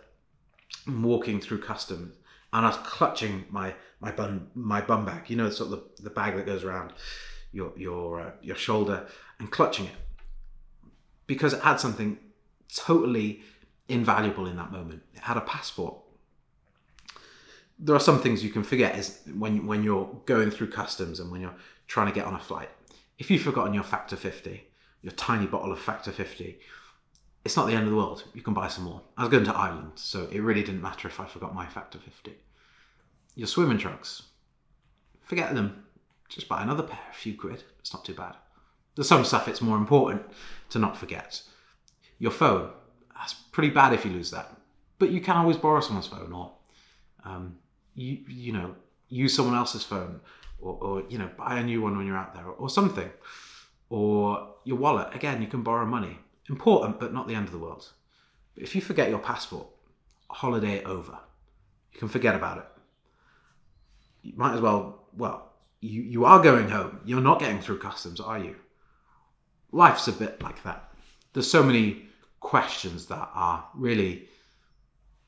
walking 0.88 1.40
through 1.40 1.62
customs 1.62 2.16
and 2.52 2.66
I 2.66 2.70
was 2.70 2.78
clutching 2.78 3.46
my 3.50 3.74
my 4.00 4.12
bum 4.12 4.48
my 4.56 4.82
bum 4.82 5.06
bag, 5.06 5.30
you 5.30 5.36
know, 5.36 5.50
sort 5.50 5.72
of 5.72 5.84
the, 5.98 6.04
the 6.04 6.10
bag 6.10 6.36
that 6.36 6.46
goes 6.46 6.64
around 6.64 6.94
your 7.54 7.72
your 7.78 8.22
uh, 8.22 8.32
your 8.42 8.56
shoulder, 8.56 9.08
and 9.40 9.50
clutching 9.52 9.86
it 9.86 9.96
because 11.28 11.54
it 11.54 11.62
had 11.62 11.80
something 11.80 12.18
totally 12.76 13.42
invaluable 13.88 14.48
in 14.48 14.58
that 14.58 14.72
moment. 14.72 15.04
It 15.14 15.22
had 15.22 15.38
a 15.38 15.42
passport. 15.42 15.96
There 17.80 17.96
are 17.96 18.00
some 18.00 18.22
things 18.22 18.44
you 18.44 18.50
can 18.50 18.64
forget 18.64 18.98
is 18.98 19.22
when 19.38 19.66
when 19.68 19.84
you're 19.84 20.10
going 20.26 20.52
through 20.52 20.72
customs 20.72 21.20
and 21.20 21.32
when 21.32 21.42
you're 21.42 21.56
trying 21.88 22.08
to 22.08 22.14
get 22.14 22.26
on 22.26 22.34
a 22.34 22.40
flight. 22.40 22.70
If 23.18 23.30
you've 23.30 23.44
forgotten 23.44 23.74
your 23.74 23.84
factor 23.84 24.16
50, 24.16 24.64
your 25.02 25.14
tiny 25.14 25.46
bottle 25.46 25.72
of 25.72 25.80
factor 25.80 26.12
50, 26.12 26.60
it's 27.44 27.58
not 27.58 27.68
the 27.68 27.74
end 27.74 27.86
of 27.86 27.90
the 27.90 27.98
world. 27.98 28.24
You 28.34 28.42
can 28.42 28.54
buy 28.54 28.68
some 28.68 28.84
more. 28.84 29.02
I 29.18 29.24
was 29.24 29.32
going 29.32 29.46
to 29.46 29.56
Ireland, 29.56 29.94
so 29.96 30.28
it 30.32 30.42
really 30.42 30.64
didn't 30.64 30.82
matter 30.82 31.08
if 31.08 31.20
I 31.20 31.26
forgot 31.26 31.56
my 31.56 31.66
factor 31.66 31.98
50. 31.98 32.34
Your 33.36 33.48
swimming 33.48 33.78
trunks, 33.78 34.24
forget 35.24 35.56
them. 35.56 35.86
Just 36.30 36.48
buy 36.48 36.62
another 36.62 36.84
pair, 36.84 37.00
a 37.10 37.14
few 37.14 37.36
quid. 37.38 37.64
It's 37.80 37.94
not 37.94 38.06
too 38.06 38.14
bad. 38.14 38.36
There's 38.96 39.08
some 39.08 39.26
stuff 39.26 39.48
it's 39.48 39.62
more 39.62 39.78
important 39.78 40.22
to 40.70 40.80
not 40.80 40.98
forget. 40.98 41.42
Your 42.20 42.32
phone, 42.32 42.70
that's 43.16 43.34
pretty 43.34 43.70
bad 43.70 43.94
if 43.94 44.06
you 44.06 44.12
lose 44.12 44.32
that. 44.32 44.56
But 45.00 45.12
you 45.12 45.22
can 45.22 45.38
always 45.38 45.58
borrow 45.58 45.80
someone's 45.80 46.08
phone 46.08 46.32
or, 46.32 46.52
um, 47.26 47.58
you, 47.96 48.20
you 48.28 48.54
know, 48.54 48.76
use 49.10 49.34
someone 49.34 49.56
else's 49.56 49.84
phone 49.84 50.20
or, 50.60 50.78
or, 50.80 51.04
you 51.10 51.18
know, 51.18 51.30
buy 51.38 51.58
a 51.58 51.64
new 51.64 51.82
one 51.82 51.98
when 51.98 52.06
you're 52.06 52.18
out 52.18 52.36
there 52.36 52.46
or, 52.46 52.54
or 52.54 52.70
something. 52.70 53.10
Or 53.92 54.56
your 54.64 54.78
wallet, 54.78 55.14
again, 55.14 55.42
you 55.42 55.48
can 55.48 55.64
borrow 55.64 55.86
money 55.86 56.18
Important, 56.52 57.00
but 57.00 57.14
not 57.14 57.30
the 57.30 57.36
end 57.36 57.46
of 57.46 57.54
the 57.54 57.60
world. 57.60 57.88
But 58.56 58.64
if 58.64 58.76
you 58.76 58.82
forget 58.82 59.10
your 59.10 59.20
passport, 59.20 59.68
holiday 60.30 60.84
over. 60.84 61.18
You 61.94 62.00
can 62.00 62.10
forget 62.10 62.36
about 62.36 62.58
it. 62.58 62.66
You 64.24 64.34
might 64.36 64.54
as 64.54 64.60
well, 64.60 65.06
well, 65.16 65.54
you, 65.80 66.02
you 66.02 66.26
are 66.26 66.44
going 66.44 66.70
home. 66.70 67.00
You're 67.06 67.22
not 67.22 67.40
getting 67.40 67.62
through 67.62 67.80
customs, 67.80 68.20
are 68.20 68.38
you? 68.38 68.58
Life's 69.72 70.10
a 70.10 70.12
bit 70.12 70.42
like 70.44 70.62
that. 70.64 70.92
There's 71.32 71.50
so 71.50 71.64
many 71.64 72.08
questions 72.42 73.06
that 73.06 73.30
are 73.34 73.66
really 73.74 74.28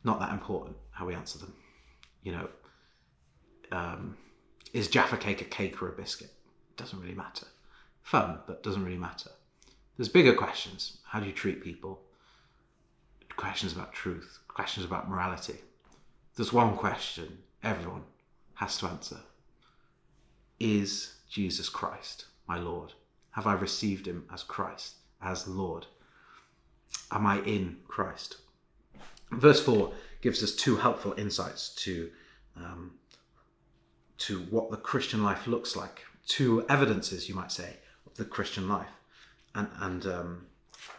not 0.03 0.19
that 0.19 0.33
important 0.33 0.75
how 0.91 1.05
we 1.05 1.15
answer 1.15 1.39
them. 1.39 1.53
You 2.23 2.33
know, 2.33 2.49
um, 3.71 4.17
is 4.73 4.89
Jaffa 4.89 5.15
cake 5.15 5.41
a 5.41 5.45
cake 5.45 5.81
or 5.81 5.87
a 5.87 5.93
biscuit? 5.93 6.31
Doesn't 6.75 6.99
really 6.99 7.15
matter. 7.15 7.47
Fun, 8.03 8.39
but 8.45 8.63
doesn't 8.63 8.83
really 8.83 8.97
matter. 8.97 9.31
There's 9.97 10.09
bigger 10.09 10.33
questions. 10.33 10.97
How 11.05 11.19
do 11.19 11.25
you 11.25 11.31
treat 11.31 11.63
people? 11.63 12.01
Questions 13.35 13.73
about 13.73 13.93
truth, 13.93 14.39
questions 14.47 14.85
about 14.85 15.09
morality. 15.09 15.55
There's 16.35 16.53
one 16.53 16.75
question 16.75 17.39
everyone 17.63 18.03
has 18.55 18.77
to 18.77 18.87
answer 18.87 19.17
Is 20.59 21.15
Jesus 21.29 21.69
Christ 21.69 22.25
my 22.47 22.59
Lord? 22.59 22.93
Have 23.31 23.47
I 23.47 23.53
received 23.53 24.07
him 24.07 24.25
as 24.31 24.43
Christ, 24.43 24.95
as 25.21 25.47
Lord? 25.47 25.87
Am 27.11 27.25
I 27.25 27.39
in 27.41 27.77
Christ? 27.87 28.37
Verse 29.31 29.63
4 29.63 29.91
gives 30.21 30.43
us 30.43 30.55
two 30.55 30.77
helpful 30.77 31.15
insights 31.17 31.69
to, 31.75 32.11
um, 32.55 32.91
to 34.19 34.39
what 34.51 34.69
the 34.69 34.77
Christian 34.77 35.23
life 35.23 35.47
looks 35.47 35.75
like, 35.75 36.03
two 36.27 36.65
evidences, 36.69 37.27
you 37.27 37.35
might 37.35 37.51
say, 37.51 37.77
the 38.15 38.25
Christian 38.25 38.67
life 38.67 38.87
and 39.55 39.67
and 39.79 40.05
um, 40.05 40.45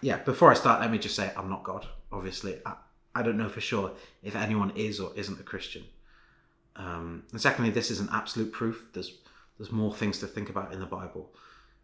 yeah, 0.01 0.19
before 0.19 0.51
I 0.51 0.55
start, 0.55 0.81
let 0.81 0.91
me 0.91 0.99
just 0.99 1.17
say 1.17 1.33
I'm 1.37 1.49
not 1.49 1.65
God. 1.65 1.87
Obviously, 2.13 2.61
I, 2.65 2.75
I 3.15 3.23
don't 3.23 3.37
know 3.37 3.49
for 3.49 3.61
sure 3.61 3.93
if 4.23 4.37
anyone 4.37 4.73
is 4.77 5.01
or 5.01 5.13
isn't 5.17 5.41
a 5.41 5.45
Christian. 5.45 5.85
Um, 6.77 7.25
and 7.33 7.41
secondly, 7.41 7.71
this 7.71 7.91
isn't 7.91 8.11
absolute 8.13 8.53
proof. 8.53 8.87
There's 8.93 9.19
there's 9.59 9.73
more 9.73 9.95
things 9.95 10.19
to 10.21 10.27
think 10.27 10.51
about 10.51 10.73
in 10.73 10.81
the 10.81 10.87
Bible, 10.87 11.33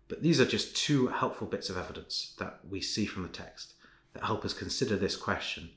but 0.09 0.23
these 0.23 0.41
are 0.41 0.47
just 0.47 0.77
two 0.77 1.09
helpful 1.09 1.47
bits 1.47 1.71
of 1.71 1.77
evidence 1.77 2.35
that 2.39 2.59
we 2.69 2.81
see 2.81 3.07
from 3.07 3.23
the 3.23 3.29
text 3.29 3.75
that 4.13 4.25
help 4.25 4.45
us 4.45 4.53
consider 4.53 4.97
this 4.97 5.15
question. 5.15 5.71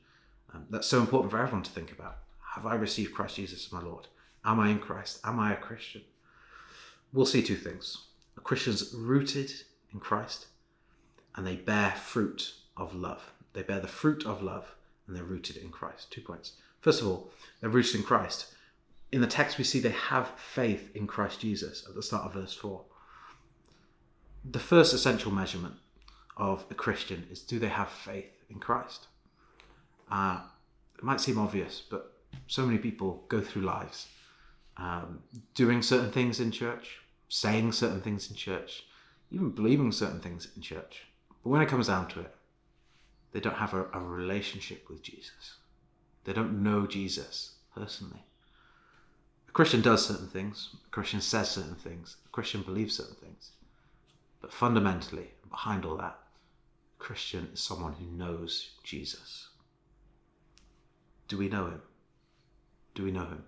Um, 0.54 0.66
that's 0.70 0.88
so 0.88 1.00
important 1.00 1.32
for 1.32 1.40
everyone 1.40 1.64
to 1.64 1.72
think 1.72 1.92
about. 1.92 2.18
Have 2.56 2.66
I 2.66 2.76
received 2.76 3.14
Christ 3.14 3.36
Jesus 3.36 3.66
as 3.66 3.72
my 3.72 3.82
Lord? 3.82 4.08
Am 4.44 4.60
I 4.60 4.70
in 4.70 4.80
Christ? 4.80 5.20
Am 5.24 5.40
I 5.40 5.54
a 5.54 5.58
Christian? 5.58 6.02
We'll 7.12 7.28
see 7.28 7.44
two 7.44 7.56
things. 7.56 8.06
Christian's 8.44 8.94
rooted 8.94 9.52
in 9.94 10.00
Christ 10.00 10.48
and 11.36 11.46
they 11.46 11.56
bear 11.56 11.92
fruit 11.92 12.54
of 12.78 12.94
love. 12.94 13.34
They 13.54 13.64
bear 13.64 13.80
the 13.80 13.88
fruit 13.88 14.26
of 14.26 14.42
love 14.42 14.76
and 15.08 15.16
they're 15.16 15.24
rooted 15.24 15.58
in 15.58 15.70
Christ. 15.70 16.12
Two 16.12 16.22
points. 16.22 16.54
First 16.82 17.02
of 17.02 17.08
all, 17.08 17.32
they're 17.62 17.70
rooted 17.70 17.96
in 17.96 18.04
Christ. 18.04 18.54
In 19.12 19.22
the 19.22 19.28
text, 19.28 19.58
we 19.58 19.64
see 19.64 19.80
they 19.80 19.90
have 19.90 20.32
faith 20.38 20.90
in 20.96 21.08
Christ 21.08 21.40
Jesus 21.40 21.86
at 21.88 21.96
the 21.96 22.04
start 22.04 22.26
of 22.26 22.34
verse 22.34 22.54
4. 22.54 22.82
The 24.46 24.60
first 24.60 24.94
essential 24.94 25.32
measurement 25.32 25.76
of 26.36 26.66
a 26.70 26.74
Christian 26.74 27.28
is 27.32 27.42
do 27.42 27.60
they 27.60 27.68
have 27.68 27.90
faith 27.90 28.44
in 28.50 28.60
Christ? 28.60 29.08
Uh, 30.12 30.42
it 30.98 31.04
might 31.04 31.22
seem 31.22 31.38
obvious, 31.38 31.82
but 31.90 32.18
so 32.48 32.66
many 32.66 32.78
people 32.78 33.24
go 33.30 33.40
through 33.40 33.62
lives 33.62 34.08
um, 34.78 35.22
doing 35.54 35.82
certain 35.82 36.12
things 36.12 36.40
in 36.40 36.52
church, 36.52 37.00
saying 37.34 37.72
certain 37.72 38.00
things 38.00 38.30
in 38.30 38.36
church, 38.36 38.84
even 39.32 39.50
believing 39.50 39.92
certain 39.92 40.20
things 40.20 40.50
in 40.56 40.62
church, 40.62 41.08
but 41.44 41.50
when 41.50 41.64
it 41.64 41.68
comes 41.68 41.88
down 41.88 42.08
to 42.08 42.20
it, 42.20 42.36
they 43.32 43.40
don't 43.40 43.56
have 43.56 43.74
a, 43.74 43.86
a 43.92 44.00
relationship 44.00 44.88
with 44.88 45.02
Jesus. 45.02 45.56
They 46.26 46.34
don't 46.34 46.62
know 46.62 46.86
Jesus 46.86 47.54
personally. 47.74 48.22
A 49.50 49.52
Christian 49.52 49.82
does 49.82 50.06
certain 50.06 50.28
things, 50.28 50.76
a 50.86 50.90
Christian 50.92 51.22
says 51.22 51.50
certain 51.50 51.74
things, 51.74 52.18
a 52.24 52.30
Christian 52.30 52.62
believes 52.62 52.98
certain 52.98 53.16
things. 53.16 53.50
But 54.40 54.54
fundamentally, 54.54 55.32
behind 55.50 55.86
all 55.86 55.98
that, 55.98 56.20
a 57.00 57.04
Christian 57.04 57.50
is 57.52 57.62
someone 57.62 57.94
who 57.94 58.06
knows 58.06 58.74
Jesus. 58.84 59.50
Do 61.28 61.40
we 61.40 61.50
know 61.50 61.66
him? 61.66 61.82
Do 62.94 63.04
we 63.04 63.12
know 63.12 63.26
him? 63.26 63.46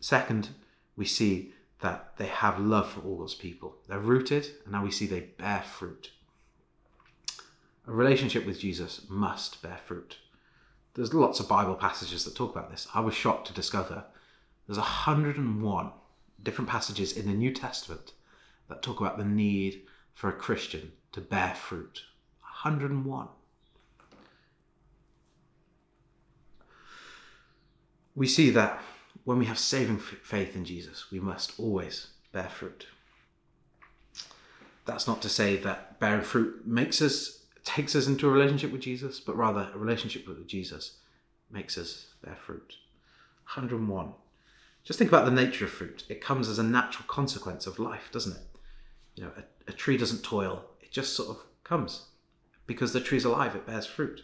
Second, 0.00 0.50
we 0.96 1.06
see 1.06 1.54
that 1.80 2.16
they 2.16 2.26
have 2.26 2.58
love 2.58 2.90
for 2.90 3.00
all 3.00 3.18
those 3.18 3.34
people. 3.34 3.76
They're 3.88 3.98
rooted, 3.98 4.48
and 4.64 4.72
now 4.72 4.84
we 4.84 4.90
see 4.90 5.06
they 5.06 5.20
bear 5.20 5.62
fruit. 5.62 6.10
A 7.86 7.92
relationship 7.92 8.46
with 8.46 8.60
Jesus 8.60 9.06
must 9.08 9.62
bear 9.62 9.78
fruit. 9.84 10.18
There's 10.94 11.14
lots 11.14 11.40
of 11.40 11.48
Bible 11.48 11.74
passages 11.74 12.24
that 12.24 12.36
talk 12.36 12.54
about 12.54 12.70
this. 12.70 12.86
I 12.94 13.00
was 13.00 13.14
shocked 13.14 13.46
to 13.48 13.54
discover 13.54 14.04
there's 14.66 14.78
101 14.78 15.92
different 16.42 16.70
passages 16.70 17.16
in 17.16 17.26
the 17.26 17.32
New 17.32 17.52
Testament 17.52 18.12
that 18.68 18.82
talk 18.82 19.00
about 19.00 19.18
the 19.18 19.24
need 19.24 19.82
for 20.14 20.28
a 20.28 20.34
Christian 20.34 20.92
to 21.12 21.20
bear 21.20 21.54
fruit. 21.54 22.02
101. 22.62 23.28
We 28.14 28.26
see 28.26 28.50
that 28.50 28.82
when 29.24 29.38
we 29.38 29.46
have 29.46 29.58
saving 29.58 29.98
faith 29.98 30.56
in 30.56 30.64
Jesus, 30.64 31.10
we 31.10 31.20
must 31.20 31.58
always 31.58 32.08
bear 32.32 32.48
fruit. 32.48 32.86
That's 34.86 35.06
not 35.06 35.22
to 35.22 35.28
say 35.28 35.56
that 35.58 36.00
bearing 36.00 36.22
fruit 36.22 36.66
makes 36.66 37.00
us 37.02 37.38
takes 37.62 37.94
us 37.94 38.06
into 38.06 38.26
a 38.26 38.32
relationship 38.32 38.72
with 38.72 38.80
Jesus, 38.80 39.20
but 39.20 39.36
rather 39.36 39.68
a 39.74 39.78
relationship 39.78 40.26
with 40.26 40.46
Jesus 40.48 40.96
makes 41.50 41.76
us 41.76 42.06
bear 42.24 42.36
fruit. 42.36 42.76
101. 43.54 44.12
Just 44.82 44.98
think 44.98 45.10
about 45.10 45.26
the 45.26 45.30
nature 45.30 45.66
of 45.66 45.70
fruit. 45.70 46.04
It 46.08 46.20
comes 46.20 46.48
as 46.48 46.58
a 46.58 46.62
natural 46.62 47.04
consequence 47.06 47.66
of 47.66 47.78
life, 47.78 48.08
doesn't 48.10 48.36
it? 48.36 48.42
You 49.14 49.24
know, 49.24 49.32
a, 49.36 49.70
a 49.70 49.74
tree 49.74 49.96
doesn't 49.96 50.22
toil, 50.22 50.64
it 50.80 50.90
just 50.90 51.14
sort 51.14 51.28
of 51.28 51.42
comes. 51.64 52.06
Because 52.66 52.92
the 52.92 53.00
tree's 53.00 53.24
alive, 53.24 53.54
it 53.54 53.66
bears 53.66 53.86
fruit. 53.86 54.22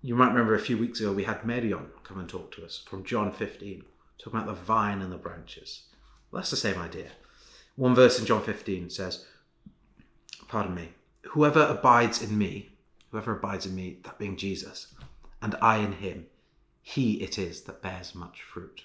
You 0.00 0.14
might 0.14 0.28
remember 0.28 0.54
a 0.54 0.60
few 0.60 0.78
weeks 0.78 1.00
ago 1.00 1.12
we 1.12 1.24
had 1.24 1.44
Marion 1.44 1.86
come 2.04 2.20
and 2.20 2.28
talk 2.28 2.52
to 2.52 2.64
us 2.64 2.84
from 2.88 3.04
John 3.04 3.32
15, 3.32 3.84
talking 4.18 4.38
about 4.38 4.46
the 4.46 4.52
vine 4.52 5.02
and 5.02 5.10
the 5.10 5.16
branches. 5.16 5.82
Well, 6.30 6.40
that's 6.40 6.50
the 6.50 6.56
same 6.56 6.78
idea. 6.78 7.10
One 7.74 7.94
verse 7.94 8.18
in 8.18 8.26
John 8.26 8.42
15 8.42 8.90
says, 8.90 9.26
Pardon 10.46 10.74
me, 10.74 10.90
whoever 11.30 11.62
abides 11.62 12.22
in 12.22 12.38
me, 12.38 12.70
whoever 13.10 13.32
abides 13.32 13.66
in 13.66 13.74
me, 13.74 13.98
that 14.04 14.18
being 14.18 14.36
Jesus, 14.36 14.94
and 15.42 15.56
I 15.60 15.78
in 15.78 15.92
him, 15.92 16.26
he 16.80 17.14
it 17.14 17.38
is 17.38 17.62
that 17.62 17.82
bears 17.82 18.14
much 18.14 18.42
fruit. 18.42 18.84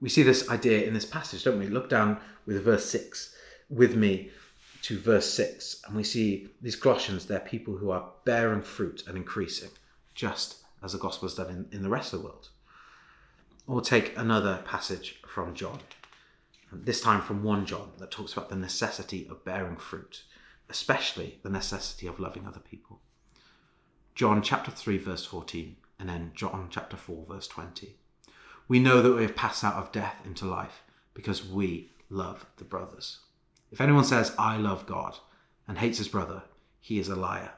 We 0.00 0.08
see 0.08 0.22
this 0.22 0.48
idea 0.48 0.86
in 0.86 0.94
this 0.94 1.04
passage, 1.04 1.44
don't 1.44 1.58
we? 1.58 1.66
Look 1.66 1.90
down 1.90 2.18
with 2.46 2.64
verse 2.64 2.86
6 2.86 3.34
with 3.68 3.96
me 3.96 4.30
to 4.82 4.98
verse 4.98 5.30
6, 5.32 5.82
and 5.86 5.96
we 5.96 6.04
see 6.04 6.48
these 6.60 6.76
Colossians, 6.76 7.26
they're 7.26 7.40
people 7.40 7.76
who 7.76 7.90
are 7.90 8.10
bearing 8.24 8.62
fruit 8.62 9.04
and 9.06 9.16
increasing, 9.16 9.70
just 10.14 10.56
as 10.82 10.92
the 10.92 10.98
gospel 10.98 11.28
has 11.28 11.36
done 11.36 11.50
in, 11.50 11.76
in 11.76 11.82
the 11.82 11.88
rest 11.88 12.12
of 12.12 12.20
the 12.20 12.26
world. 12.26 12.48
Or 13.66 13.80
take 13.80 14.16
another 14.16 14.62
passage 14.64 15.20
from 15.26 15.54
John, 15.54 15.80
this 16.72 17.00
time 17.00 17.20
from 17.20 17.42
1 17.42 17.66
John, 17.66 17.92
that 17.98 18.10
talks 18.10 18.32
about 18.32 18.48
the 18.48 18.56
necessity 18.56 19.26
of 19.30 19.44
bearing 19.44 19.76
fruit 19.76 20.22
especially 20.70 21.38
the 21.42 21.50
necessity 21.50 22.06
of 22.06 22.20
loving 22.20 22.46
other 22.46 22.60
people. 22.60 23.00
John 24.14 24.40
chapter 24.40 24.70
3, 24.70 24.98
verse 24.98 25.24
14, 25.24 25.76
and 25.98 26.08
then 26.08 26.32
John 26.34 26.68
chapter 26.70 26.96
4, 26.96 27.26
verse 27.28 27.48
20. 27.48 27.96
We 28.68 28.78
know 28.78 29.02
that 29.02 29.12
we 29.12 29.22
have 29.22 29.34
passed 29.34 29.64
out 29.64 29.74
of 29.74 29.92
death 29.92 30.14
into 30.24 30.46
life 30.46 30.82
because 31.12 31.44
we 31.44 31.90
love 32.08 32.46
the 32.56 32.64
brothers. 32.64 33.18
If 33.70 33.80
anyone 33.80 34.04
says, 34.04 34.34
I 34.38 34.56
love 34.56 34.86
God, 34.86 35.18
and 35.68 35.78
hates 35.78 35.98
his 35.98 36.08
brother, 36.08 36.42
he 36.80 36.98
is 36.98 37.08
a 37.08 37.16
liar. 37.16 37.52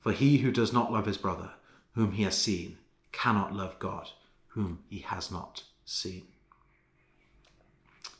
For 0.00 0.12
he 0.12 0.38
who 0.38 0.50
does 0.50 0.72
not 0.72 0.92
love 0.92 1.06
his 1.06 1.18
brother, 1.18 1.50
whom 1.92 2.12
he 2.12 2.24
has 2.24 2.36
seen, 2.36 2.78
cannot 3.12 3.54
love 3.54 3.78
God, 3.78 4.08
whom 4.48 4.80
he 4.88 5.00
has 5.00 5.30
not 5.30 5.62
seen. 5.84 6.26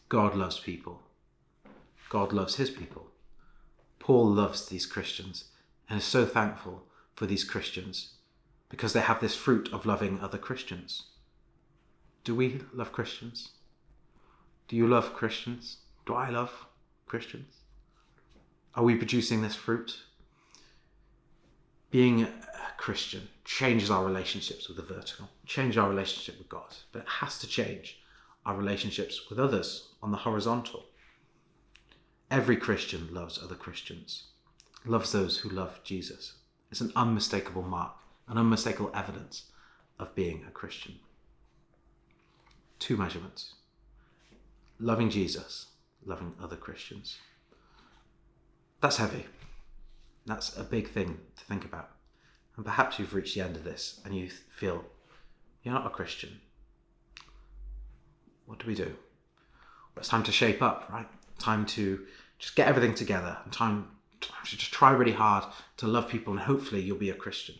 God 0.08 0.34
loves 0.34 0.58
people. 0.58 1.02
God 2.08 2.32
loves 2.32 2.56
his 2.56 2.70
people. 2.70 3.08
Paul 3.98 4.30
loves 4.30 4.66
these 4.66 4.86
Christians 4.86 5.44
and 5.90 5.98
is 5.98 6.04
so 6.04 6.24
thankful 6.24 6.84
for 7.14 7.26
these 7.26 7.44
Christians 7.44 8.14
because 8.68 8.92
they 8.92 9.00
have 9.00 9.20
this 9.20 9.36
fruit 9.36 9.68
of 9.72 9.84
loving 9.84 10.20
other 10.20 10.38
Christians. 10.38 11.04
Do 12.24 12.34
we 12.34 12.60
love 12.72 12.92
Christians? 12.92 13.50
Do 14.68 14.76
you 14.76 14.86
love 14.86 15.14
Christians? 15.14 15.78
Do 16.06 16.14
I 16.14 16.30
love 16.30 16.67
Christians? 17.08 17.56
Are 18.74 18.84
we 18.84 18.94
producing 18.94 19.42
this 19.42 19.56
fruit? 19.56 19.98
Being 21.90 22.22
a 22.22 22.30
Christian 22.76 23.28
changes 23.44 23.90
our 23.90 24.04
relationships 24.04 24.68
with 24.68 24.76
the 24.76 24.82
vertical, 24.82 25.28
change 25.46 25.78
our 25.78 25.88
relationship 25.88 26.38
with 26.38 26.48
God, 26.48 26.76
but 26.92 27.00
it 27.00 27.08
has 27.08 27.38
to 27.40 27.46
change 27.46 28.00
our 28.44 28.54
relationships 28.54 29.28
with 29.28 29.38
others 29.38 29.88
on 30.02 30.10
the 30.10 30.18
horizontal. 30.18 30.84
Every 32.30 32.56
Christian 32.56 33.08
loves 33.12 33.42
other 33.42 33.54
Christians, 33.54 34.24
loves 34.84 35.12
those 35.12 35.38
who 35.38 35.48
love 35.48 35.80
Jesus. 35.82 36.34
It's 36.70 36.82
an 36.82 36.92
unmistakable 36.94 37.62
mark, 37.62 37.94
an 38.28 38.36
unmistakable 38.36 38.90
evidence 38.94 39.44
of 39.98 40.14
being 40.14 40.44
a 40.46 40.50
Christian. 40.50 40.96
Two 42.78 42.96
measurements 42.96 43.54
loving 44.80 45.10
Jesus, 45.10 45.66
loving 46.04 46.34
other 46.42 46.56
Christians. 46.56 47.18
That's 48.80 48.96
heavy. 48.96 49.26
That's 50.26 50.56
a 50.56 50.62
big 50.62 50.90
thing 50.90 51.18
to 51.36 51.44
think 51.44 51.64
about. 51.64 51.90
And 52.56 52.64
perhaps 52.64 52.98
you've 52.98 53.14
reached 53.14 53.34
the 53.34 53.42
end 53.42 53.56
of 53.56 53.64
this 53.64 54.00
and 54.04 54.14
you 54.14 54.28
feel 54.56 54.84
you're 55.62 55.74
not 55.74 55.86
a 55.86 55.90
Christian. 55.90 56.40
What 58.46 58.58
do 58.58 58.66
we 58.66 58.74
do? 58.74 58.84
Well, 58.84 59.98
it's 59.98 60.08
time 60.08 60.22
to 60.24 60.32
shape 60.32 60.62
up, 60.62 60.88
right? 60.92 61.08
Time 61.38 61.66
to 61.66 62.06
just 62.38 62.56
get 62.56 62.68
everything 62.68 62.94
together 62.94 63.38
and 63.44 63.52
time 63.52 63.88
to 64.20 64.56
just 64.56 64.72
try 64.72 64.90
really 64.90 65.12
hard 65.12 65.44
to 65.76 65.86
love 65.86 66.08
people 66.08 66.32
and 66.32 66.42
hopefully 66.42 66.80
you'll 66.80 66.98
be 66.98 67.10
a 67.10 67.14
Christian. 67.14 67.56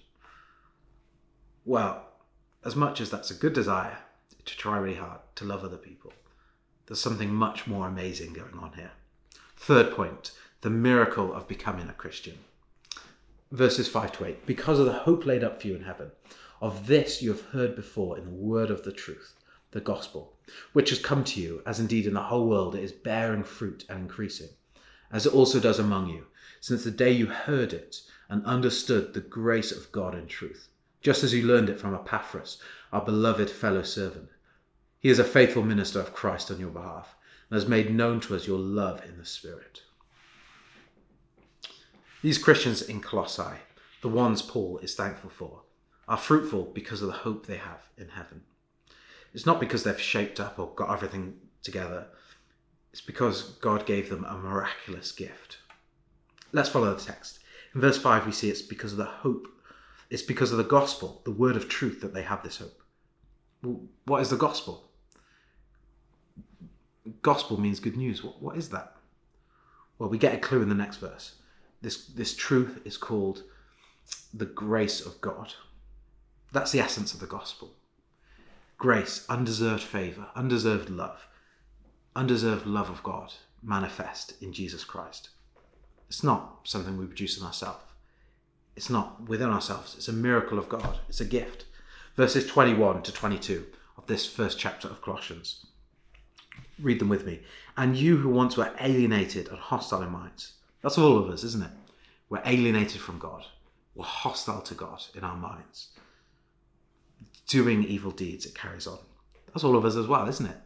Well, 1.65 2.05
as 2.65 2.75
much 2.75 3.01
as 3.01 3.11
that's 3.11 3.31
a 3.31 3.35
good 3.35 3.53
desire 3.53 3.99
to 4.45 4.57
try 4.57 4.79
really 4.79 4.97
hard 4.97 5.21
to 5.37 5.45
love 5.45 5.65
other 5.65 5.77
people, 5.77 6.13
there's 6.89 7.01
something 7.01 7.33
much 7.33 7.67
more 7.67 7.87
amazing 7.87 8.33
going 8.33 8.59
on 8.59 8.73
here. 8.73 8.93
Third 9.57 9.95
point 9.95 10.33
the 10.63 10.71
miracle 10.71 11.33
of 11.33 11.47
becoming 11.47 11.89
a 11.89 11.93
Christian. 11.93 12.39
Verses 13.53 13.87
5 13.87 14.13
to 14.13 14.25
8 14.25 14.47
Because 14.47 14.79
of 14.81 14.87
the 14.87 14.93
hope 14.93 15.27
laid 15.27 15.45
up 15.45 15.61
for 15.61 15.69
you 15.69 15.77
in 15.77 15.85
heaven, 15.85 16.11
of 16.61 16.87
this 16.87 17.21
you 17.23 17.31
have 17.31 17.43
heard 17.47 17.77
before 17.77 18.19
in 18.19 18.25
the 18.25 18.31
word 18.31 18.71
of 18.71 18.85
the 18.85 18.93
truth, 18.93 19.35
the 19.71 19.81
gospel, 19.81 20.35
which 20.73 20.89
has 20.89 20.99
come 20.99 21.23
to 21.25 21.41
you, 21.41 21.63
as 21.67 21.79
indeed 21.79 22.07
in 22.07 22.15
the 22.15 22.23
whole 22.23 22.49
world 22.49 22.75
it 22.75 22.83
is 22.83 22.91
bearing 22.91 23.45
fruit 23.45 23.85
and 23.89 24.01
increasing, 24.01 24.49
as 25.13 25.27
it 25.27 25.35
also 25.35 25.61
does 25.61 25.79
among 25.79 26.09
you, 26.09 26.27
since 26.61 26.85
the 26.85 26.91
day 26.91 27.13
you 27.13 27.27
heard 27.27 27.75
it 27.75 28.01
and 28.31 28.45
understood 28.47 29.13
the 29.13 29.21
grace 29.21 29.71
of 29.71 29.93
God 29.93 30.15
in 30.15 30.27
truth, 30.27 30.69
just 31.03 31.23
as 31.23 31.35
you 31.35 31.47
learned 31.47 31.69
it 31.69 31.79
from 31.79 31.95
Epaphras, 31.95 32.57
our 32.93 33.05
beloved 33.05 33.51
fellow 33.51 33.83
servant. 33.83 34.31
He 35.01 35.11
is 35.11 35.19
a 35.19 35.25
faithful 35.25 35.63
minister 35.63 36.01
of 36.01 36.13
Christ 36.13 36.51
on 36.51 36.59
your 36.59 36.71
behalf 36.71 37.15
and 37.49 37.57
has 37.57 37.69
made 37.69 37.95
known 37.95 38.21
to 38.21 38.35
us 38.35 38.47
your 38.47 38.59
love 38.59 39.05
in 39.05 39.17
the 39.17 39.25
Spirit. 39.25 39.83
These 42.21 42.39
Christians 42.39 42.83
in 42.83 43.01
Colossae, 43.01 43.61
the 44.03 44.09
ones 44.09 44.43
Paul 44.43 44.79
is 44.83 44.97
thankful 44.97 45.31
for, 45.31 45.63
are 46.09 46.17
fruitful 46.17 46.73
because 46.75 47.01
of 47.01 47.09
the 47.09 47.15
hope 47.15 47.47
they 47.47 47.59
have 47.59 47.87
in 47.97 48.09
heaven. 48.09 48.43
It's 49.33 49.47
not 49.47 49.61
because 49.61 49.85
they've 49.85 50.01
shaped 50.01 50.41
up 50.41 50.59
or 50.59 50.75
got 50.75 50.93
everything 50.93 51.37
together, 51.63 52.09
it's 52.91 53.01
because 53.01 53.43
God 53.61 53.87
gave 53.87 54.09
them 54.09 54.25
a 54.25 54.37
miraculous 54.37 55.13
gift. 55.13 55.59
Let's 56.53 56.71
follow 56.71 56.93
the 56.93 57.01
text. 57.01 57.39
In 57.75 57.81
verse 57.81 57.99
5, 57.99 58.27
we 58.27 58.33
see 58.33 58.51
it's 58.51 58.63
because 58.63 58.93
of 58.93 58.99
the 58.99 59.05
hope, 59.05 59.47
it's 60.11 60.23
because 60.23 60.51
of 60.51 60.59
the 60.59 60.65
gospel, 60.65 61.21
the 61.25 61.31
word 61.31 61.55
of 61.55 61.69
truth, 61.69 62.01
that 62.01 62.15
they 62.15 62.23
have 62.23 62.43
this 62.43 62.57
hope. 62.57 62.83
Well, 63.63 63.83
what 64.07 64.23
is 64.23 64.31
the 64.31 64.37
gospel? 64.37 64.88
Gospel 67.23 67.61
means 67.61 67.81
good 67.81 67.97
news. 67.97 68.23
What, 68.23 68.43
what 68.43 68.57
is 68.57 68.71
that? 68.71 68.97
Well, 69.99 70.09
we 70.09 70.19
get 70.19 70.35
a 70.35 70.39
clue 70.39 70.63
in 70.63 70.69
the 70.69 70.75
next 70.75 70.97
verse. 70.97 71.35
This, 71.81 72.07
this 72.07 72.35
truth 72.35 72.81
is 72.85 72.97
called 72.97 73.43
the 74.33 74.47
grace 74.47 75.05
of 75.05 75.21
God. 75.21 75.55
That's 76.53 76.73
the 76.73 76.81
essence 76.81 77.15
of 77.15 77.21
the 77.21 77.27
gospel. 77.27 77.75
Grace, 78.79 79.27
undeserved 79.29 79.83
favor, 79.83 80.29
undeserved 80.35 80.89
love, 80.89 81.27
undeserved 82.15 82.67
love 82.67 82.89
of 82.89 83.03
God 83.03 83.33
manifest 83.63 84.41
in 84.41 84.53
Jesus 84.53 84.85
Christ. 84.85 85.31
It's 86.09 86.25
not 86.25 86.61
something 86.65 86.97
we 86.97 87.07
produce 87.07 87.39
in 87.39 87.45
ourselves. 87.45 87.85
It's 88.77 88.89
not 88.89 89.29
within 89.29 89.51
ourselves. 89.51 89.97
It's 89.97 90.09
a 90.09 90.13
miracle 90.13 90.59
of 90.59 90.69
God. 90.69 91.01
It's 91.09 91.21
a 91.21 91.25
gift. 91.25 91.65
Verses 92.17 92.47
21 92.47 93.03
to 93.03 93.13
22 93.13 93.67
of 93.97 94.07
this 94.07 94.27
first 94.27 94.59
chapter 94.59 94.89
of 94.89 95.03
Colossians. 95.03 95.67
Read 96.81 97.01
them 97.01 97.09
with 97.09 97.27
me. 97.27 97.41
And 97.77 97.97
you 97.97 98.17
who 98.17 98.29
once 98.29 98.57
were 98.57 98.73
alienated 98.81 99.49
and 99.49 99.59
hostile 99.59 100.03
in 100.03 100.11
minds. 100.11 100.55
That's 100.83 100.99
all 100.99 101.19
of 101.19 101.29
us, 101.29 101.45
isn't 101.45 101.65
it? 101.65 101.71
We're 102.29 102.43
alienated 102.45 103.01
from 103.01 103.19
God. 103.19 103.45
We're 103.95 104.05
hostile 104.05 104.61
to 104.63 104.75
God 104.75 105.03
in 105.15 105.25
our 105.25 105.37
minds. 105.37 105.89
Doing 107.49 107.85
evil 107.85 108.11
deeds, 108.11 108.47
it 108.47 108.55
carries 108.55 108.87
on. 108.87 108.99
That's 109.49 109.65
all 109.65 109.77
of 109.77 109.85
us 109.85 109.97
as 109.97 110.07
well, 110.07 110.29
isn't 110.29 110.47
it? 110.47 110.57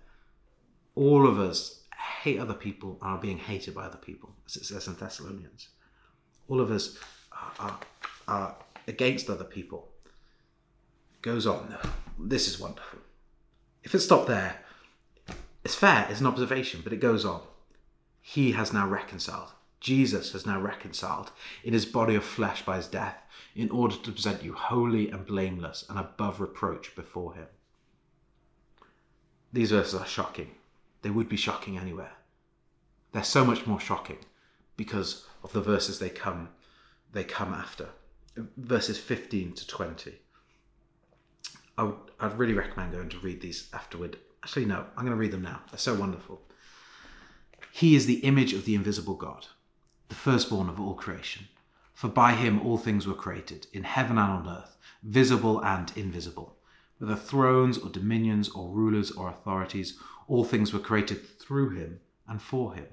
All 0.95 1.27
of 1.27 1.39
us 1.39 1.83
hate 2.23 2.39
other 2.39 2.55
people 2.55 2.99
and 3.01 3.13
are 3.13 3.19
being 3.19 3.39
hated 3.39 3.75
by 3.75 3.85
other 3.85 3.97
people, 3.97 4.31
as 4.47 4.57
it 4.57 4.65
says 4.65 4.87
in 4.87 4.97
Thessalonians. 4.97 5.69
All 6.49 6.61
of 6.61 6.71
us 6.71 6.99
are, 7.33 7.53
are, 7.59 7.79
are 8.29 8.57
against 8.87 9.31
other 9.31 9.45
people. 9.45 9.89
Goes 11.23 11.47
on. 11.47 11.75
This 12.19 12.49
is 12.49 12.59
wonderful. 12.59 12.99
If 13.85 13.95
it 13.95 14.01
stopped 14.01 14.27
there, 14.29 14.62
it's 15.65 15.75
fair, 15.75 16.07
it's 16.11 16.21
an 16.21 16.27
observation, 16.27 16.81
but 16.83 16.93
it 16.93 17.01
goes 17.01 17.25
on. 17.25 17.43
He 18.21 18.53
has 18.53 18.73
now 18.73 18.89
reconciled. 18.89 19.53
Jesus 19.81 20.33
has 20.33 20.47
now 20.47 20.61
reconciled 20.61 21.33
in 21.65 21.73
his 21.73 21.87
body 21.87 22.15
of 22.15 22.25
flesh 22.25 22.65
by 22.65 22.77
his 22.77 22.87
death 22.87 23.17
in 23.55 23.71
order 23.71 23.97
to 23.97 24.13
present 24.13 24.43
you 24.43 24.53
holy 24.55 25.11
and 25.11 25.27
blameless 25.27 25.85
and 25.89 25.99
above 25.99 26.41
reproach 26.41 26.95
before 26.95 27.35
him. 27.35 27.47
These 29.53 29.73
verses 29.73 30.01
are 30.01 30.07
shocking. 30.07 30.53
They 31.03 31.11
would 31.11 31.29
be 31.29 31.37
shocking 31.37 31.77
anywhere. 31.77 32.13
They're 33.13 33.25
so 33.25 33.45
much 33.45 33.67
more 33.67 33.81
shocking 33.81 34.19
because 34.77 35.27
of 35.43 35.53
the 35.53 35.61
verses 35.61 35.99
they 35.99 36.11
come 36.11 36.49
they 37.13 37.25
come 37.25 37.53
after. 37.53 37.89
Verses 38.57 38.99
15 38.99 39.53
to 39.53 39.67
20. 39.67 40.15
I 41.77 41.83
would, 41.83 41.97
I'd 42.19 42.39
really 42.39 42.55
recommend 42.55 42.93
going 42.93 43.11
to 43.11 43.19
read 43.19 43.43
these 43.43 43.69
afterward. 43.75 44.17
Actually, 44.43 44.65
no, 44.65 44.87
I'm 44.97 45.05
going 45.05 45.17
to 45.17 45.17
read 45.17 45.31
them 45.31 45.43
now. 45.43 45.63
They're 45.71 45.79
so 45.79 45.95
wonderful. 45.95 46.43
He 47.71 47.95
is 47.95 48.07
the 48.07 48.21
image 48.21 48.53
of 48.53 48.65
the 48.65 48.75
invisible 48.75 49.15
God, 49.15 49.47
the 50.09 50.15
firstborn 50.15 50.69
of 50.69 50.81
all 50.81 50.95
creation. 50.95 51.49
For 51.95 52.09
by 52.09 52.33
him 52.33 52.61
all 52.61 52.79
things 52.79 53.07
were 53.07 53.15
created, 53.15 53.67
in 53.73 53.85
heaven 53.85 54.19
and 54.19 54.33
on 54.33 54.49
earth, 54.49 54.77
visible 55.03 55.61
and 55.65 55.93
invisible. 55.97 56.57
Whether 56.99 57.17
thrones 57.17 57.79
or 57.79 57.89
dominions 57.89 58.49
or 58.49 58.71
rulers 58.71 59.11
or 59.11 59.29
authorities, 59.29 59.99
all 60.27 60.45
things 60.45 60.73
were 60.73 60.81
created 60.81 61.39
through 61.39 61.71
him 61.71 62.01
and 62.27 62.43
for 62.43 62.75
him. 62.75 62.87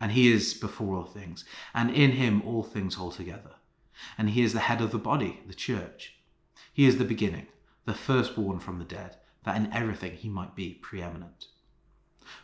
And 0.00 0.12
he 0.12 0.32
is 0.32 0.54
before 0.54 0.96
all 0.96 1.04
things, 1.04 1.44
and 1.74 1.90
in 1.90 2.12
him 2.12 2.42
all 2.42 2.62
things 2.62 2.94
hold 2.94 3.14
together. 3.14 3.56
And 4.16 4.30
he 4.30 4.42
is 4.42 4.52
the 4.52 4.60
head 4.60 4.80
of 4.80 4.92
the 4.92 4.98
body, 4.98 5.40
the 5.46 5.54
church. 5.54 6.14
He 6.72 6.86
is 6.86 6.98
the 6.98 7.04
beginning, 7.04 7.48
the 7.84 7.94
firstborn 7.94 8.60
from 8.60 8.78
the 8.78 8.84
dead, 8.84 9.16
that 9.44 9.56
in 9.56 9.72
everything 9.72 10.12
he 10.12 10.28
might 10.28 10.54
be 10.54 10.78
preeminent. 10.82 11.46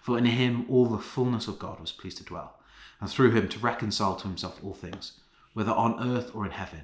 For 0.00 0.16
in 0.16 0.24
him 0.24 0.66
all 0.68 0.87
the 0.87 0.98
fullness 0.98 1.48
of 1.48 1.59
God 1.59 1.80
was 1.80 1.92
pleased 1.92 2.18
to 2.18 2.24
dwell, 2.24 2.61
and 3.00 3.11
through 3.11 3.33
him 3.33 3.48
to 3.48 3.59
reconcile 3.59 4.16
to 4.16 4.28
himself 4.28 4.62
all 4.64 4.74
things, 4.74 5.20
whether 5.52 5.72
on 5.72 6.00
earth 6.00 6.35
or 6.35 6.44
in 6.44 6.52
heaven, 6.52 6.83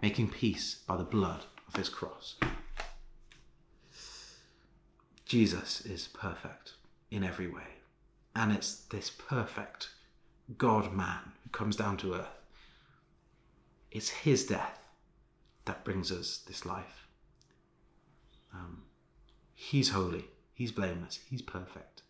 making 0.00 0.30
peace 0.30 0.76
by 0.86 0.96
the 0.96 1.04
blood 1.04 1.44
of 1.66 1.76
his 1.76 1.88
cross. 1.88 2.36
Jesus 5.24 5.82
is 5.82 6.08
perfect 6.08 6.72
in 7.10 7.22
every 7.22 7.48
way. 7.48 7.62
And 8.34 8.50
it's 8.50 8.76
this 8.86 9.10
perfect 9.10 9.90
God 10.56 10.92
man 10.92 11.32
who 11.42 11.50
comes 11.50 11.76
down 11.76 11.96
to 11.98 12.14
earth. 12.14 12.26
It's 13.90 14.08
his 14.08 14.46
death 14.46 14.78
that 15.66 15.84
brings 15.84 16.10
us 16.10 16.38
this 16.46 16.64
life. 16.64 17.06
Um, 18.54 18.84
he's 19.58 19.90
holy, 19.90 20.24
he's 20.54 20.70
blameless, 20.70 21.18
he's 21.28 21.42
perfect, 21.42 22.02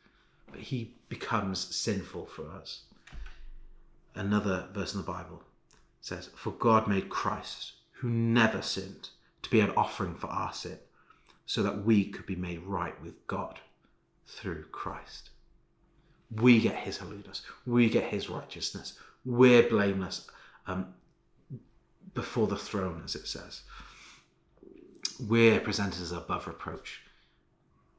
but 0.52 0.60
he 0.60 0.92
becomes 1.08 1.74
sinful 1.74 2.26
for 2.26 2.50
us. 2.50 2.82
Another 4.14 4.68
verse 4.74 4.92
in 4.92 5.00
the 5.00 5.06
Bible 5.06 5.42
says, 6.02 6.28
For 6.36 6.50
God 6.50 6.86
made 6.86 7.08
Christ, 7.08 7.72
who 7.92 8.10
never 8.10 8.60
sinned, 8.60 9.08
to 9.42 9.50
be 9.50 9.60
an 9.60 9.72
offering 9.78 10.14
for 10.14 10.26
our 10.26 10.52
sin, 10.52 10.78
so 11.46 11.62
that 11.62 11.86
we 11.86 12.04
could 12.04 12.26
be 12.26 12.36
made 12.36 12.62
right 12.64 13.00
with 13.02 13.26
God 13.26 13.58
through 14.26 14.64
Christ. 14.64 15.30
We 16.30 16.60
get 16.60 16.76
his 16.76 16.98
holiness, 16.98 17.40
we 17.64 17.88
get 17.88 18.04
his 18.04 18.28
righteousness, 18.28 18.98
we're 19.24 19.66
blameless 19.66 20.28
um, 20.66 20.92
before 22.12 22.46
the 22.46 22.56
throne, 22.56 23.00
as 23.06 23.14
it 23.14 23.26
says. 23.26 23.62
We're 25.18 25.60
presented 25.60 26.02
as 26.02 26.12
above 26.12 26.46
reproach 26.46 27.00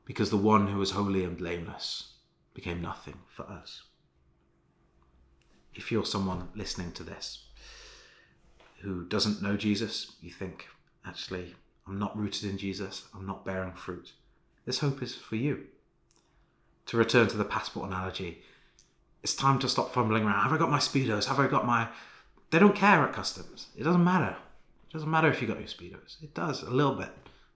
because 0.09 0.31
the 0.31 0.37
one 0.37 0.65
who 0.65 0.79
was 0.79 0.89
holy 0.89 1.23
and 1.23 1.37
blameless 1.37 2.13
became 2.55 2.81
nothing 2.81 3.13
for 3.27 3.43
us. 3.43 3.83
If 5.75 5.91
you're 5.91 6.03
someone 6.03 6.49
listening 6.55 6.93
to 6.93 7.03
this 7.03 7.45
who 8.81 9.05
doesn't 9.05 9.43
know 9.43 9.55
Jesus, 9.55 10.13
you 10.19 10.31
think, 10.31 10.67
actually, 11.05 11.53
I'm 11.87 11.99
not 11.99 12.17
rooted 12.17 12.49
in 12.49 12.57
Jesus, 12.57 13.07
I'm 13.13 13.27
not 13.27 13.45
bearing 13.45 13.73
fruit. 13.73 14.13
This 14.65 14.79
hope 14.79 15.03
is 15.03 15.13
for 15.13 15.35
you. 15.35 15.67
To 16.87 16.97
return 16.97 17.27
to 17.27 17.37
the 17.37 17.45
passport 17.45 17.87
analogy, 17.87 18.41
it's 19.21 19.35
time 19.35 19.59
to 19.59 19.69
stop 19.69 19.93
fumbling 19.93 20.23
around. 20.23 20.41
Have 20.41 20.53
I 20.53 20.57
got 20.57 20.71
my 20.71 20.79
Speedos? 20.79 21.25
Have 21.27 21.39
I 21.39 21.45
got 21.45 21.67
my. 21.67 21.87
They 22.49 22.57
don't 22.57 22.75
care 22.75 23.03
at 23.03 23.13
customs. 23.13 23.67
It 23.77 23.83
doesn't 23.83 24.03
matter. 24.03 24.35
It 24.89 24.93
doesn't 24.93 25.11
matter 25.11 25.29
if 25.29 25.39
you 25.39 25.47
got 25.47 25.59
your 25.59 25.67
Speedos. 25.67 26.23
It 26.23 26.33
does, 26.33 26.63
a 26.63 26.71
little 26.71 26.95
bit. 26.95 27.11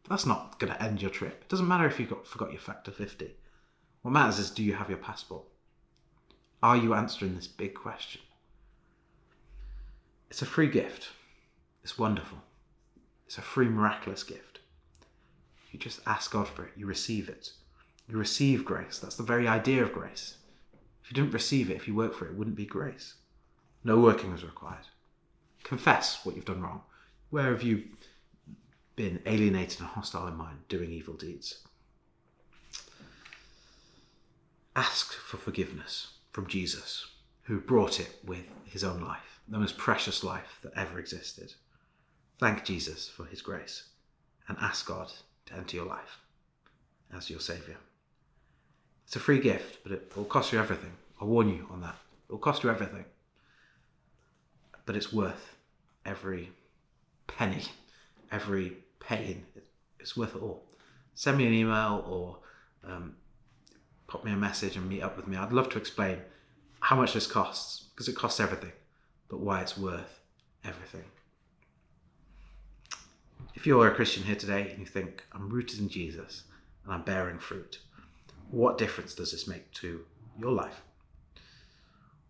That's 0.10 0.26
not 0.26 0.60
going 0.60 0.74
to 0.74 0.82
end 0.82 1.02
your 1.02 1.12
trip. 1.12 1.44
It 1.44 1.50
doesn't 1.50 1.68
matter 1.68 1.86
if 1.86 2.00
you 2.00 2.06
got, 2.06 2.28
forgot 2.28 2.52
your 2.52 2.62
factor 2.62 2.92
50. 2.92 3.36
What 4.02 4.12
matters 4.12 4.40
is 4.40 4.52
do 4.52 4.64
you 4.64 4.74
have 4.74 4.90
your 4.90 4.98
passport? 4.98 5.46
Are 6.62 6.78
you 6.78 6.94
answering 6.94 7.36
this 7.36 7.48
big 7.48 7.74
question? 7.74 8.22
It's 10.30 10.42
a 10.42 10.46
free 10.46 10.68
gift. 10.68 11.10
It's 11.84 11.98
wonderful. 11.98 12.40
It's 13.26 13.38
a 13.38 13.42
free, 13.42 13.68
miraculous 13.68 14.24
gift. 14.24 14.60
You 15.72 15.80
just 15.80 16.02
ask 16.06 16.32
God 16.32 16.48
for 16.48 16.66
it, 16.66 16.74
you 16.76 16.86
receive 16.86 17.30
it. 17.30 17.52
You 18.08 18.18
receive 18.18 18.66
grace. 18.66 19.00
That's 19.00 19.16
the 19.16 19.24
very 19.24 19.48
idea 19.48 19.82
of 19.82 19.94
grace. 19.94 20.38
If 21.04 21.10
you 21.10 21.16
didn't 21.16 21.34
receive 21.34 21.70
it, 21.70 21.76
if 21.76 21.88
you 21.88 21.96
work 21.96 22.14
for 22.14 22.26
it, 22.26 22.32
it 22.32 22.38
wouldn't 22.38 22.56
be 22.56 22.66
grace. 22.66 23.16
No 23.84 24.00
working 24.00 24.34
is 24.34 24.44
required. 24.44 24.88
Confess 25.64 26.26
what 26.26 26.36
you've 26.36 26.46
done 26.46 26.62
wrong. 26.62 26.82
Where 27.30 27.52
have 27.52 27.64
you 27.64 27.86
been 28.96 29.22
alienated 29.26 29.80
and 29.80 29.90
hostile 29.90 30.28
in 30.28 30.36
mind, 30.36 30.60
doing 30.70 30.92
evil 30.92 31.16
deeds? 31.16 31.60
Ask 34.76 35.14
for 35.14 35.38
forgiveness 35.38 36.14
from 36.32 36.48
Jesus, 36.48 37.08
who 37.44 37.60
brought 37.60 38.00
it 38.00 38.20
with 38.26 38.46
his 38.66 38.84
own 38.84 39.02
life, 39.02 39.40
the 39.48 39.60
most 39.60 39.78
precious 39.78 40.24
life 40.24 40.60
that 40.64 40.74
ever 40.76 41.00
existed. 41.00 41.54
Thank 42.40 42.66
Jesus 42.66 43.08
for 43.08 43.26
his 43.26 43.42
grace 43.42 43.84
and 44.48 44.58
ask 44.60 44.88
God 44.88 45.12
to 45.46 45.54
enter 45.54 45.78
your 45.78 45.86
life 45.86 46.20
as 47.16 47.30
your 47.30 47.40
Saviour. 47.40 47.78
It's 49.06 49.16
a 49.16 49.20
free 49.20 49.40
gift, 49.40 49.80
but 49.84 49.92
it 49.92 50.12
will 50.16 50.26
cost 50.26 50.52
you 50.52 50.60
everything. 50.60 50.92
I'll 51.22 51.28
warn 51.28 51.50
you 51.50 51.68
on 51.70 51.82
that. 51.82 51.96
It 52.28 52.32
will 52.32 52.40
cost 52.40 52.64
you 52.64 52.70
everything. 52.70 53.06
But 54.86 54.96
it's 54.96 55.14
worth 55.14 55.56
every 56.06 56.52
penny, 57.28 57.64
every 58.32 58.78
pain. 59.08 59.46
It's 60.00 60.18
worth 60.18 60.36
it 60.36 60.42
all. 60.42 60.64
Send 61.16 61.38
me 61.38 61.48
an 61.48 61.54
email 61.54 62.04
or 62.08 62.38
um, 62.90 63.16
pop 64.08 64.24
me 64.26 64.32
a 64.32 64.36
message 64.36 64.76
and 64.76 64.90
meet 64.90 65.02
up 65.02 65.16
with 65.16 65.28
me. 65.28 65.38
I'd 65.38 65.54
love 65.54 65.70
to 65.70 65.78
explain 65.78 66.20
how 66.80 66.96
much 66.96 67.14
this 67.14 67.28
costs 67.28 67.86
because 67.92 68.08
it 68.08 68.16
costs 68.16 68.40
everything, 68.40 68.74
but 69.30 69.40
why 69.40 69.62
it's 69.62 69.78
worth 69.78 70.20
everything. 70.66 71.06
If 73.56 73.68
you're 73.68 73.88
a 73.88 73.96
Christian 73.96 74.24
here 74.24 74.36
today 74.36 74.70
and 74.72 74.80
you 74.80 74.86
think, 74.86 75.24
I'm 75.32 75.50
rooted 75.50 75.80
in 75.80 75.88
Jesus 75.88 76.44
and 76.84 76.94
I'm 76.94 77.04
bearing 77.04 77.40
fruit, 77.40 77.80
what 78.50 78.78
difference 78.78 79.16
does 79.16 79.32
this 79.32 79.48
make 79.48 79.72
to 79.74 80.02
your 80.40 80.52
life? 80.52 80.82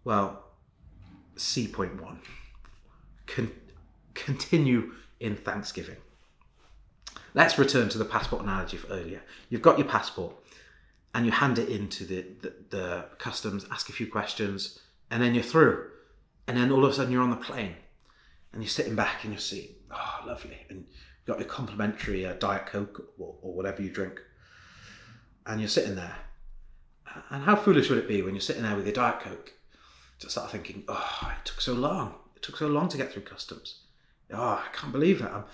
Well, 0.03 0.43
C 1.35 1.67
point 1.67 2.01
one 2.01 2.19
Con- 3.25 3.51
continue 4.13 4.93
in 5.19 5.35
thanksgiving. 5.35 5.97
Let's 7.33 7.57
return 7.57 7.89
to 7.89 7.97
the 7.97 8.05
passport 8.05 8.43
analogy 8.43 8.77
for 8.77 8.87
earlier. 8.87 9.21
You've 9.49 9.61
got 9.61 9.79
your 9.79 9.87
passport 9.87 10.35
and 11.15 11.25
you 11.25 11.31
hand 11.31 11.57
it 11.57 11.69
into 11.69 12.05
the, 12.05 12.25
the, 12.41 12.53
the 12.69 13.05
customs, 13.17 13.65
ask 13.71 13.89
a 13.89 13.93
few 13.93 14.07
questions, 14.07 14.79
and 15.09 15.21
then 15.21 15.33
you're 15.33 15.43
through. 15.43 15.89
And 16.47 16.57
then 16.57 16.71
all 16.71 16.85
of 16.85 16.91
a 16.91 16.93
sudden 16.93 17.11
you're 17.11 17.23
on 17.23 17.29
the 17.29 17.35
plane 17.35 17.75
and 18.51 18.61
you're 18.61 18.69
sitting 18.69 18.95
back 18.95 19.25
in 19.25 19.31
your 19.31 19.39
seat. 19.39 19.81
Oh, 19.91 20.23
lovely. 20.25 20.57
And 20.69 20.79
you've 20.79 21.25
got 21.25 21.39
your 21.39 21.47
complimentary 21.47 22.25
uh, 22.25 22.33
Diet 22.33 22.67
Coke 22.67 23.11
or, 23.17 23.35
or 23.41 23.53
whatever 23.53 23.81
you 23.81 23.89
drink. 23.89 24.21
And 25.45 25.59
you're 25.59 25.69
sitting 25.69 25.95
there. 25.95 26.15
And 27.29 27.43
how 27.43 27.55
foolish 27.55 27.89
would 27.89 27.99
it 27.99 28.07
be 28.07 28.21
when 28.21 28.33
you're 28.33 28.41
sitting 28.41 28.63
there 28.63 28.75
with 28.75 28.85
your 28.85 28.93
Diet 28.93 29.19
Coke 29.19 29.53
to 30.19 30.29
start 30.29 30.51
thinking, 30.51 30.83
oh, 30.87 31.33
it 31.37 31.45
took 31.45 31.61
so 31.61 31.73
long. 31.73 32.15
It 32.35 32.41
took 32.41 32.57
so 32.57 32.67
long 32.67 32.89
to 32.89 32.97
get 32.97 33.11
through 33.11 33.23
customs. 33.23 33.81
Oh, 34.31 34.63
I 34.65 34.75
can't 34.75 34.91
believe 34.91 35.21
it. 35.21 35.29
I'm, 35.31 35.45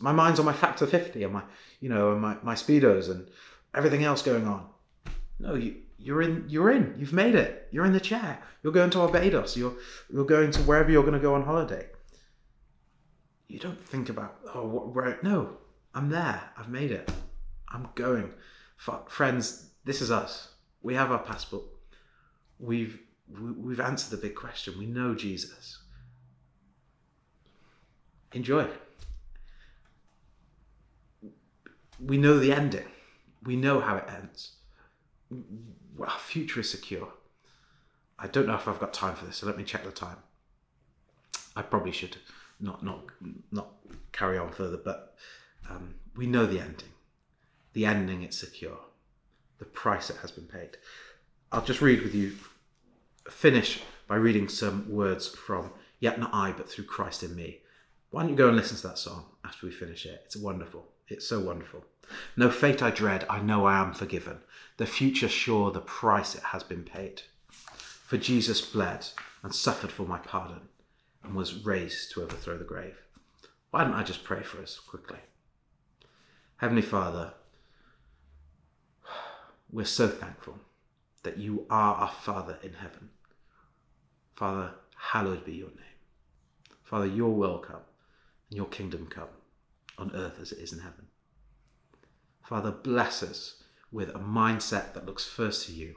my 0.00 0.12
mind's 0.12 0.38
on 0.38 0.46
my 0.46 0.52
factor 0.52 0.86
50 0.86 1.22
and 1.22 1.32
my, 1.32 1.42
you 1.80 1.88
know, 1.88 2.16
my, 2.18 2.36
my 2.42 2.54
speedos 2.54 3.10
and 3.10 3.28
everything 3.74 4.04
else 4.04 4.22
going 4.22 4.46
on. 4.46 4.66
No, 5.38 5.54
you, 5.54 5.76
you're 5.98 6.22
in. 6.22 6.44
You're 6.48 6.70
in. 6.70 6.94
You've 6.98 7.12
made 7.12 7.34
it. 7.34 7.68
You're 7.70 7.84
in 7.84 7.92
the 7.92 8.00
chair. 8.00 8.38
You're 8.62 8.72
going 8.72 8.90
to 8.90 8.98
Barbados. 8.98 9.56
You're 9.56 9.74
you're 10.12 10.24
going 10.24 10.50
to 10.52 10.62
wherever 10.62 10.90
you're 10.90 11.02
going 11.02 11.14
to 11.14 11.20
go 11.20 11.34
on 11.34 11.44
holiday. 11.44 11.86
You 13.48 13.58
don't 13.58 13.80
think 13.88 14.08
about 14.08 14.38
oh 14.54 14.66
what, 14.66 14.94
where. 14.94 15.18
No, 15.22 15.58
I'm 15.94 16.08
there. 16.08 16.42
I've 16.56 16.68
made 16.68 16.90
it. 16.90 17.10
I'm 17.68 17.88
going. 17.94 18.32
F- 18.86 19.08
friends, 19.08 19.70
this 19.84 20.00
is 20.00 20.10
us. 20.10 20.54
We 20.82 20.94
have 20.94 21.12
our 21.12 21.20
passport. 21.20 21.64
We've 22.58 23.00
we, 23.28 23.52
we've 23.52 23.80
answered 23.80 24.16
the 24.16 24.22
big 24.22 24.34
question. 24.34 24.78
We 24.78 24.86
know 24.86 25.14
Jesus. 25.14 25.78
Enjoy. 28.32 28.66
We 32.04 32.18
know 32.18 32.38
the 32.38 32.52
ending. 32.52 32.86
We 33.42 33.56
know 33.56 33.80
how 33.80 33.96
it 33.96 34.04
ends 34.08 34.52
our 36.00 36.18
future 36.18 36.60
is 36.60 36.70
secure. 36.70 37.08
I 38.18 38.26
don't 38.26 38.46
know 38.46 38.54
if 38.54 38.68
I've 38.68 38.80
got 38.80 38.92
time 38.92 39.14
for 39.14 39.24
this, 39.24 39.36
so 39.36 39.46
let 39.46 39.56
me 39.56 39.64
check 39.64 39.84
the 39.84 39.90
time. 39.90 40.18
I 41.56 41.62
probably 41.62 41.92
should 41.92 42.16
not 42.60 42.84
not 42.84 43.04
not 43.50 43.68
carry 44.12 44.38
on 44.38 44.52
further, 44.52 44.76
but 44.76 45.16
um, 45.68 45.94
we 46.16 46.26
know 46.26 46.46
the 46.46 46.60
ending. 46.60 46.88
The 47.72 47.86
ending 47.86 48.22
it's 48.22 48.38
secure. 48.38 48.78
The 49.58 49.64
price 49.64 50.10
it 50.10 50.16
has 50.18 50.30
been 50.30 50.46
paid. 50.46 50.76
I'll 51.50 51.64
just 51.64 51.82
read 51.82 52.02
with 52.02 52.14
you. 52.14 52.32
Finish 53.30 53.82
by 54.08 54.16
reading 54.16 54.48
some 54.48 54.90
words 54.90 55.28
from 55.28 55.70
Yet 56.00 56.18
Not 56.18 56.34
I, 56.34 56.52
but 56.52 56.68
Through 56.68 56.84
Christ 56.84 57.22
in 57.22 57.36
Me. 57.36 57.60
Why 58.10 58.22
don't 58.22 58.30
you 58.30 58.36
go 58.36 58.48
and 58.48 58.56
listen 58.56 58.76
to 58.78 58.88
that 58.88 58.98
song 58.98 59.26
after 59.44 59.66
we 59.66 59.72
finish 59.72 60.04
it? 60.04 60.22
It's 60.24 60.36
wonderful. 60.36 60.86
It's 61.06 61.26
so 61.26 61.40
wonderful. 61.40 61.84
No 62.36 62.50
fate 62.50 62.82
I 62.82 62.90
dread, 62.90 63.24
I 63.28 63.40
know 63.40 63.66
I 63.66 63.78
am 63.78 63.94
forgiven. 63.94 64.38
The 64.76 64.86
future 64.86 65.28
sure, 65.28 65.70
the 65.70 65.80
price 65.80 66.34
it 66.34 66.42
has 66.44 66.62
been 66.62 66.82
paid. 66.82 67.22
For 68.06 68.16
Jesus 68.16 68.60
bled 68.60 69.06
and 69.42 69.54
suffered 69.54 69.90
for 69.90 70.06
my 70.06 70.18
pardon 70.18 70.68
and 71.22 71.34
was 71.34 71.64
raised 71.64 72.12
to 72.12 72.22
overthrow 72.22 72.58
the 72.58 72.64
grave. 72.64 72.96
Why 73.70 73.84
don't 73.84 73.94
I 73.94 74.02
just 74.02 74.24
pray 74.24 74.42
for 74.42 74.60
us 74.60 74.78
quickly? 74.78 75.18
Heavenly 76.56 76.82
Father, 76.82 77.32
we're 79.70 79.84
so 79.84 80.08
thankful 80.08 80.58
that 81.22 81.38
you 81.38 81.66
are 81.70 81.94
our 81.94 82.10
Father 82.10 82.58
in 82.62 82.74
heaven. 82.74 83.10
Father, 84.34 84.72
hallowed 84.96 85.44
be 85.44 85.52
your 85.52 85.68
name. 85.68 85.78
Father, 86.82 87.06
your 87.06 87.30
will 87.30 87.58
come 87.58 87.80
and 88.50 88.56
your 88.56 88.66
kingdom 88.66 89.06
come 89.08 89.28
on 89.96 90.14
earth 90.14 90.38
as 90.40 90.52
it 90.52 90.58
is 90.58 90.72
in 90.72 90.80
heaven. 90.80 91.06
Father, 92.52 92.70
bless 92.70 93.22
us 93.22 93.62
with 93.90 94.10
a 94.10 94.18
mindset 94.18 94.92
that 94.92 95.06
looks 95.06 95.24
first 95.24 95.64
to 95.64 95.72
you, 95.72 95.94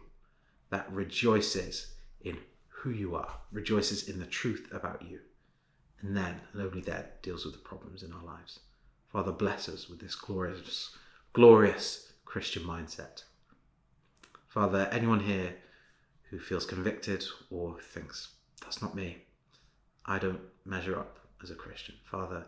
that 0.69 0.89
rejoices 0.89 1.95
in 2.21 2.37
who 2.69 2.91
you 2.91 3.13
are, 3.13 3.41
rejoices 3.51 4.07
in 4.07 4.19
the 4.19 4.25
truth 4.25 4.69
about 4.71 5.01
you, 5.01 5.19
and 5.99 6.15
then, 6.15 6.39
and 6.53 6.61
only 6.61 6.79
then, 6.79 7.03
deals 7.21 7.43
with 7.43 7.55
the 7.55 7.59
problems 7.59 8.03
in 8.03 8.13
our 8.13 8.23
lives. 8.23 8.61
Father, 9.09 9.33
bless 9.33 9.67
us 9.67 9.89
with 9.89 9.99
this 9.99 10.15
glorious, 10.15 10.95
glorious 11.33 12.13
Christian 12.23 12.63
mindset. 12.63 13.23
Father, 14.47 14.87
anyone 14.93 15.19
here 15.19 15.55
who 16.29 16.39
feels 16.39 16.65
convicted 16.65 17.25
or 17.51 17.81
thinks, 17.81 18.29
that's 18.61 18.81
not 18.81 18.95
me, 18.95 19.25
I 20.05 20.19
don't 20.19 20.39
measure 20.63 20.97
up 20.97 21.19
as 21.43 21.51
a 21.51 21.55
Christian, 21.55 21.95
Father, 22.09 22.45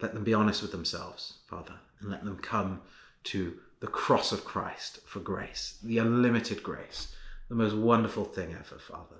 let 0.00 0.14
them 0.14 0.24
be 0.24 0.34
honest 0.34 0.62
with 0.62 0.72
themselves, 0.72 1.38
Father, 1.46 1.74
and 2.00 2.10
let 2.10 2.24
them 2.24 2.38
come 2.38 2.80
to 3.24 3.58
the 3.80 3.86
cross 3.86 4.32
of 4.32 4.44
Christ 4.44 5.00
for 5.06 5.20
grace, 5.20 5.78
the 5.82 5.98
unlimited 5.98 6.62
grace, 6.62 7.14
the 7.48 7.54
most 7.54 7.74
wonderful 7.74 8.24
thing 8.24 8.52
ever, 8.52 8.78
Father. 8.78 9.16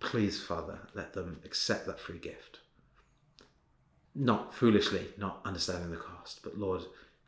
Please, 0.00 0.42
Father, 0.42 0.78
let 0.94 1.12
them 1.12 1.40
accept 1.44 1.86
that 1.86 2.00
free 2.00 2.18
gift. 2.18 2.60
Not 4.14 4.54
foolishly, 4.54 5.08
not 5.16 5.40
understanding 5.44 5.90
the 5.90 5.96
cost, 5.96 6.40
but 6.42 6.58
Lord, 6.58 6.82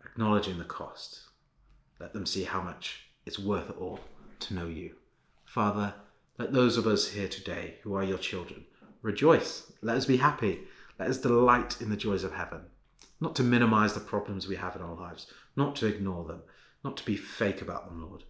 acknowledging 0.05 0.59
the 0.59 0.65
cost. 0.65 1.21
Let 1.99 2.13
them 2.13 2.27
see 2.27 2.45
how 2.45 2.61
much 2.61 3.07
it's 3.27 3.39
worth 3.39 3.71
it 3.71 3.77
all 3.81 4.01
to 4.41 4.55
know 4.55 4.67
you. 4.67 4.95
Father, 5.45 5.95
let 6.39 6.53
those 6.53 6.77
of 6.77 6.87
us 6.87 7.09
here 7.09 7.29
today 7.29 7.75
who 7.83 7.95
are 7.95 8.05
your 8.05 8.19
children 8.19 8.65
rejoice. 9.03 9.73
Let 9.83 9.97
us 9.97 10.07
be 10.07 10.17
happy. 10.17 10.61
Let 11.01 11.09
us 11.09 11.19
delight 11.19 11.81
in 11.81 11.89
the 11.89 11.97
joys 11.97 12.25
of 12.25 12.35
heaven. 12.35 12.67
Not 13.23 13.35
to 13.37 13.43
minimize 13.43 13.95
the 13.95 14.01
problems 14.01 14.47
we 14.47 14.57
have 14.57 14.77
in 14.77 14.83
our 14.83 14.95
lives, 14.95 15.33
not 15.57 15.75
to 15.77 15.87
ignore 15.87 16.25
them, 16.27 16.43
not 16.85 16.99
to 16.99 17.07
be 17.07 17.17
fake 17.17 17.63
about 17.63 17.89
them, 17.89 18.03
Lord. 18.07 18.25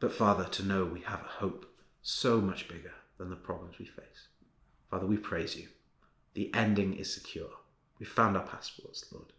But 0.00 0.12
Father, 0.12 0.46
to 0.46 0.64
know 0.64 0.84
we 0.84 1.02
have 1.02 1.20
a 1.20 1.38
hope 1.38 1.64
so 2.02 2.40
much 2.40 2.66
bigger 2.66 2.92
than 3.18 3.30
the 3.30 3.36
problems 3.36 3.78
we 3.78 3.84
face. 3.84 4.26
Father, 4.90 5.06
we 5.06 5.16
praise 5.16 5.54
you. 5.54 5.68
The 6.34 6.52
ending 6.52 6.94
is 6.94 7.14
secure. 7.14 7.50
We 8.00 8.06
found 8.06 8.36
our 8.36 8.44
passports, 8.44 9.06
Lord. 9.12 9.32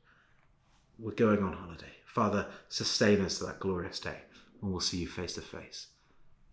We're 0.98 1.12
going 1.12 1.44
on 1.44 1.52
holiday. 1.52 1.92
Father, 2.06 2.48
sustain 2.70 3.20
us 3.20 3.40
to 3.40 3.46
that 3.48 3.60
glorious 3.60 4.00
day 4.00 4.20
when 4.62 4.72
we'll 4.72 4.80
see 4.80 5.00
you 5.00 5.08
face 5.08 5.34
to 5.34 5.42
face, 5.42 5.88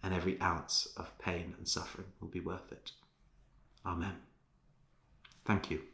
and 0.03 0.13
every 0.13 0.41
ounce 0.41 0.89
of 0.97 1.17
pain 1.21 1.55
and 1.57 1.69
suffering 1.69 2.09
will 2.21 2.29
be 2.29 2.41
worth 2.41 2.73
it. 2.73 2.91
Amen. 3.87 4.17
Thank 5.45 5.71
you. 5.71 5.94